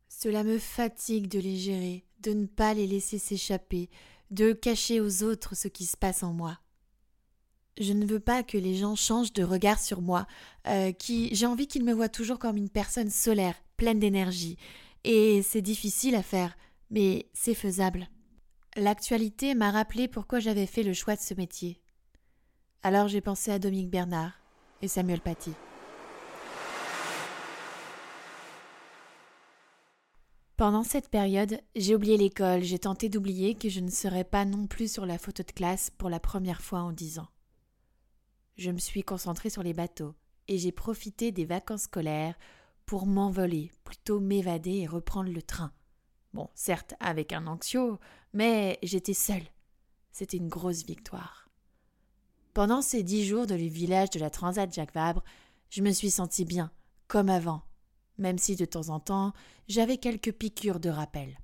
Cela 0.07 0.43
me 0.43 0.59
fatigue 0.59 1.27
de 1.27 1.39
les 1.39 1.57
gérer, 1.57 2.05
de 2.19 2.33
ne 2.33 2.45
pas 2.45 2.73
les 2.73 2.87
laisser 2.87 3.17
s'échapper, 3.17 3.89
de 4.29 4.53
cacher 4.53 5.01
aux 5.01 5.23
autres 5.23 5.55
ce 5.55 5.67
qui 5.67 5.85
se 5.85 5.97
passe 5.97 6.23
en 6.23 6.33
moi 6.33 6.59
je 7.79 7.93
ne 7.93 8.05
veux 8.05 8.19
pas 8.19 8.43
que 8.43 8.57
les 8.57 8.75
gens 8.75 8.95
changent 8.95 9.33
de 9.33 9.43
regard 9.43 9.79
sur 9.79 10.01
moi, 10.01 10.27
euh, 10.67 10.91
j'ai 11.07 11.45
envie 11.45 11.67
qu'ils 11.67 11.85
me 11.85 11.93
voient 11.93 12.09
toujours 12.09 12.39
comme 12.39 12.57
une 12.57 12.69
personne 12.69 13.09
solaire, 13.09 13.55
pleine 13.77 13.99
d'énergie. 13.99 14.57
Et 15.03 15.41
c'est 15.41 15.61
difficile 15.61 16.15
à 16.15 16.23
faire, 16.23 16.57
mais 16.89 17.29
c'est 17.33 17.53
faisable. 17.53 18.07
L'actualité 18.75 19.55
m'a 19.55 19.71
rappelé 19.71 20.07
pourquoi 20.07 20.39
j'avais 20.39 20.65
fait 20.65 20.83
le 20.83 20.93
choix 20.93 21.15
de 21.15 21.21
ce 21.21 21.33
métier. 21.33 21.81
Alors 22.83 23.07
j'ai 23.07 23.21
pensé 23.21 23.51
à 23.51 23.59
Dominique 23.59 23.89
Bernard 23.89 24.33
et 24.81 24.87
Samuel 24.87 25.21
Paty. 25.21 25.53
Pendant 30.57 30.83
cette 30.83 31.07
période, 31.07 31.61
j'ai 31.77 31.95
oublié 31.95 32.17
l'école, 32.17 32.63
j'ai 32.63 32.79
tenté 32.79 33.07
d'oublier 33.07 33.55
que 33.55 33.69
je 33.69 33.79
ne 33.79 33.89
serais 33.89 34.25
pas 34.25 34.43
non 34.43 34.67
plus 34.67 34.91
sur 34.91 35.05
la 35.05 35.17
photo 35.17 35.41
de 35.41 35.51
classe 35.53 35.89
pour 35.89 36.09
la 36.09 36.19
première 36.19 36.61
fois 36.61 36.79
en 36.79 36.91
dix 36.91 37.17
ans 37.17 37.29
je 38.59 38.71
me 38.71 38.77
suis 38.77 39.03
concentrée 39.03 39.49
sur 39.49 39.63
les 39.63 39.73
bateaux 39.73 40.13
et 40.49 40.57
j'ai 40.57 40.73
profité 40.73 41.31
des 41.31 41.45
vacances 41.45 41.83
scolaires 41.83 42.37
pour 42.85 43.05
m'envoler, 43.05 43.71
plutôt 43.85 44.19
m'évader 44.19 44.79
et 44.79 44.87
reprendre 44.87 45.31
le 45.31 45.41
train. 45.41 45.71
Bon, 46.33 46.49
certes 46.55 46.93
avec 46.99 47.31
un 47.31 47.47
anxio, 47.47 47.99
mais 48.33 48.77
j'étais 48.83 49.13
seule. 49.13 49.47
C'était 50.11 50.37
une 50.37 50.49
grosse 50.49 50.83
victoire. 50.83 51.49
Pendant 52.53 52.81
ces 52.81 53.01
dix 53.01 53.25
jours 53.25 53.47
de 53.47 53.55
le 53.55 53.67
village 53.67 54.09
de 54.09 54.19
la 54.19 54.29
Transat 54.29 54.73
Jacques 54.73 54.93
Vabre, 54.93 55.23
je 55.69 55.81
me 55.81 55.91
suis 55.91 56.11
sentie 56.11 56.45
bien, 56.45 56.71
comme 57.07 57.29
avant. 57.29 57.63
même 58.17 58.37
si 58.37 58.57
de 58.57 58.65
temps 58.65 58.89
en 58.89 58.99
temps 58.99 59.33
j'avais 59.69 59.97
quelques 59.97 60.33
piqûres 60.33 60.81
de 60.81 60.89
rappel. 60.89 61.39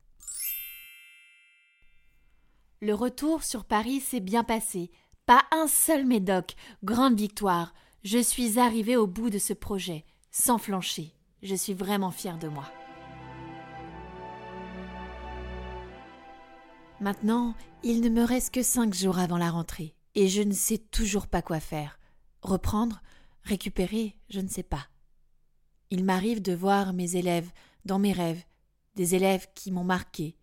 Le 2.81 2.93
retour 2.93 3.43
sur 3.43 3.63
Paris 3.63 4.01
s'est 4.01 4.19
bien 4.19 4.43
passé. 4.43 4.91
Pas 5.25 5.43
un 5.51 5.65
seul 5.65 6.05
médoc. 6.05 6.55
Grande 6.83 7.17
victoire. 7.17 7.73
Je 8.03 8.19
suis 8.19 8.59
arrivée 8.59 8.95
au 8.95 9.07
bout 9.07 9.31
de 9.31 9.39
ce 9.39 9.53
projet, 9.53 10.05
sans 10.29 10.59
flancher. 10.59 11.13
Je 11.41 11.55
suis 11.55 11.73
vraiment 11.73 12.11
fière 12.11 12.37
de 12.37 12.47
moi. 12.47 12.71
Maintenant, 17.01 17.55
il 17.83 18.01
ne 18.01 18.09
me 18.09 18.23
reste 18.23 18.53
que 18.53 18.61
cinq 18.61 18.93
jours 18.93 19.17
avant 19.17 19.39
la 19.39 19.49
rentrée, 19.49 19.95
et 20.13 20.27
je 20.27 20.43
ne 20.43 20.53
sais 20.53 20.77
toujours 20.77 21.25
pas 21.25 21.41
quoi 21.41 21.59
faire. 21.59 21.99
Reprendre 22.43 23.01
Récupérer 23.43 24.15
Je 24.29 24.41
ne 24.41 24.47
sais 24.47 24.63
pas. 24.63 24.87
Il 25.89 26.03
m'arrive 26.03 26.41
de 26.43 26.53
voir 26.53 26.93
mes 26.93 27.15
élèves 27.15 27.49
dans 27.83 27.97
mes 27.97 28.13
rêves, 28.13 28.43
des 28.95 29.15
élèves 29.15 29.47
qui 29.55 29.71
m'ont 29.71 29.83
marqué, 29.83 30.35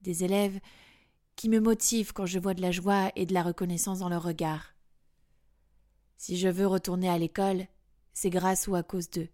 des 0.00 0.24
élèves 0.24 0.58
qui 1.36 1.48
me 1.48 1.60
motivent 1.60 2.12
quand 2.12 2.26
je 2.26 2.38
vois 2.38 2.54
de 2.54 2.62
la 2.62 2.70
joie 2.70 3.10
et 3.16 3.26
de 3.26 3.34
la 3.34 3.42
reconnaissance 3.42 4.00
dans 4.00 4.08
leur 4.08 4.22
regard. 4.22 4.74
Si 6.16 6.36
je 6.36 6.48
veux 6.48 6.66
retourner 6.66 7.08
à 7.08 7.18
l'école, 7.18 7.66
c'est 8.12 8.30
grâce 8.30 8.68
ou 8.68 8.74
à 8.74 8.82
cause 8.82 9.10
d'eux, 9.10 9.28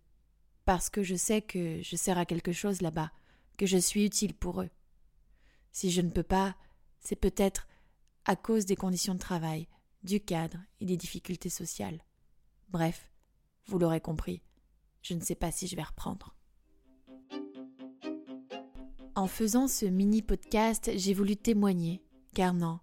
parce 0.65 0.89
que 0.89 1.03
je 1.03 1.17
sais 1.17 1.43
que 1.43 1.83
je 1.83 1.97
sers 1.97 2.19
à 2.19 2.25
quelque 2.25 2.53
chose 2.53 2.81
là-bas, 2.81 3.11
que 3.57 3.67
je 3.67 3.77
suis 3.77 4.05
utile 4.05 4.35
pour 4.35 4.63
eux. 4.63 4.71
Si 5.73 5.91
je 5.91 6.01
ne 6.01 6.11
peux 6.11 6.23
pas, 6.23 6.57
c'est 7.01 7.17
peut-être 7.17 7.67
à 8.25 8.37
cause 8.37 8.67
des 8.67 8.77
conditions 8.77 9.15
de 9.15 9.19
travail, 9.19 9.69
du 10.03 10.21
cadre 10.21 10.59
et 10.81 10.87
des 10.87 10.97
difficultés 10.97 11.51
sociales. 11.51 12.03
Bref, 12.69 13.11
vous 13.67 13.79
l'aurez 13.79 14.01
compris, 14.01 14.43
je 15.03 15.15
ne 15.15 15.21
sais 15.21 15.35
pas 15.35 15.51
si 15.51 15.67
je 15.67 15.77
vais 15.77 15.83
reprendre. 15.83 16.38
En 19.19 19.27
faisant 19.27 19.67
ce 19.67 19.85
mini 19.85 20.23
podcast, 20.23 20.93
j'ai 20.95 21.13
voulu 21.13 21.37
témoigner, 21.37 22.05
car 22.37 22.55
non, 22.55 22.79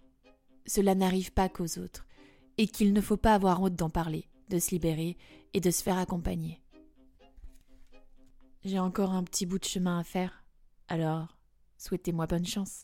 cela 0.66 0.94
n'arrive 0.94 1.32
pas 1.32 1.48
qu'aux 1.48 1.80
autres, 1.80 2.06
et 2.58 2.68
qu'il 2.68 2.92
ne 2.92 3.00
faut 3.00 3.16
pas 3.16 3.36
avoir 3.36 3.62
honte 3.62 3.78
d'en 3.78 3.90
parler, 3.90 4.28
de 4.50 4.60
se 4.60 4.72
libérer 4.72 5.16
et 5.54 5.62
de 5.62 5.72
se 5.72 5.82
faire 5.82 5.98
accompagner. 5.98 6.62
J'ai 8.66 8.80
encore 8.80 9.12
un 9.12 9.24
petit 9.24 9.46
bout 9.46 9.60
de 9.60 9.64
chemin 9.64 9.98
à 9.98 10.04
faire, 10.04 10.44
alors 10.90 11.38
souhaitez-moi 11.78 12.28
bonne 12.28 12.46
chance. 12.46 12.84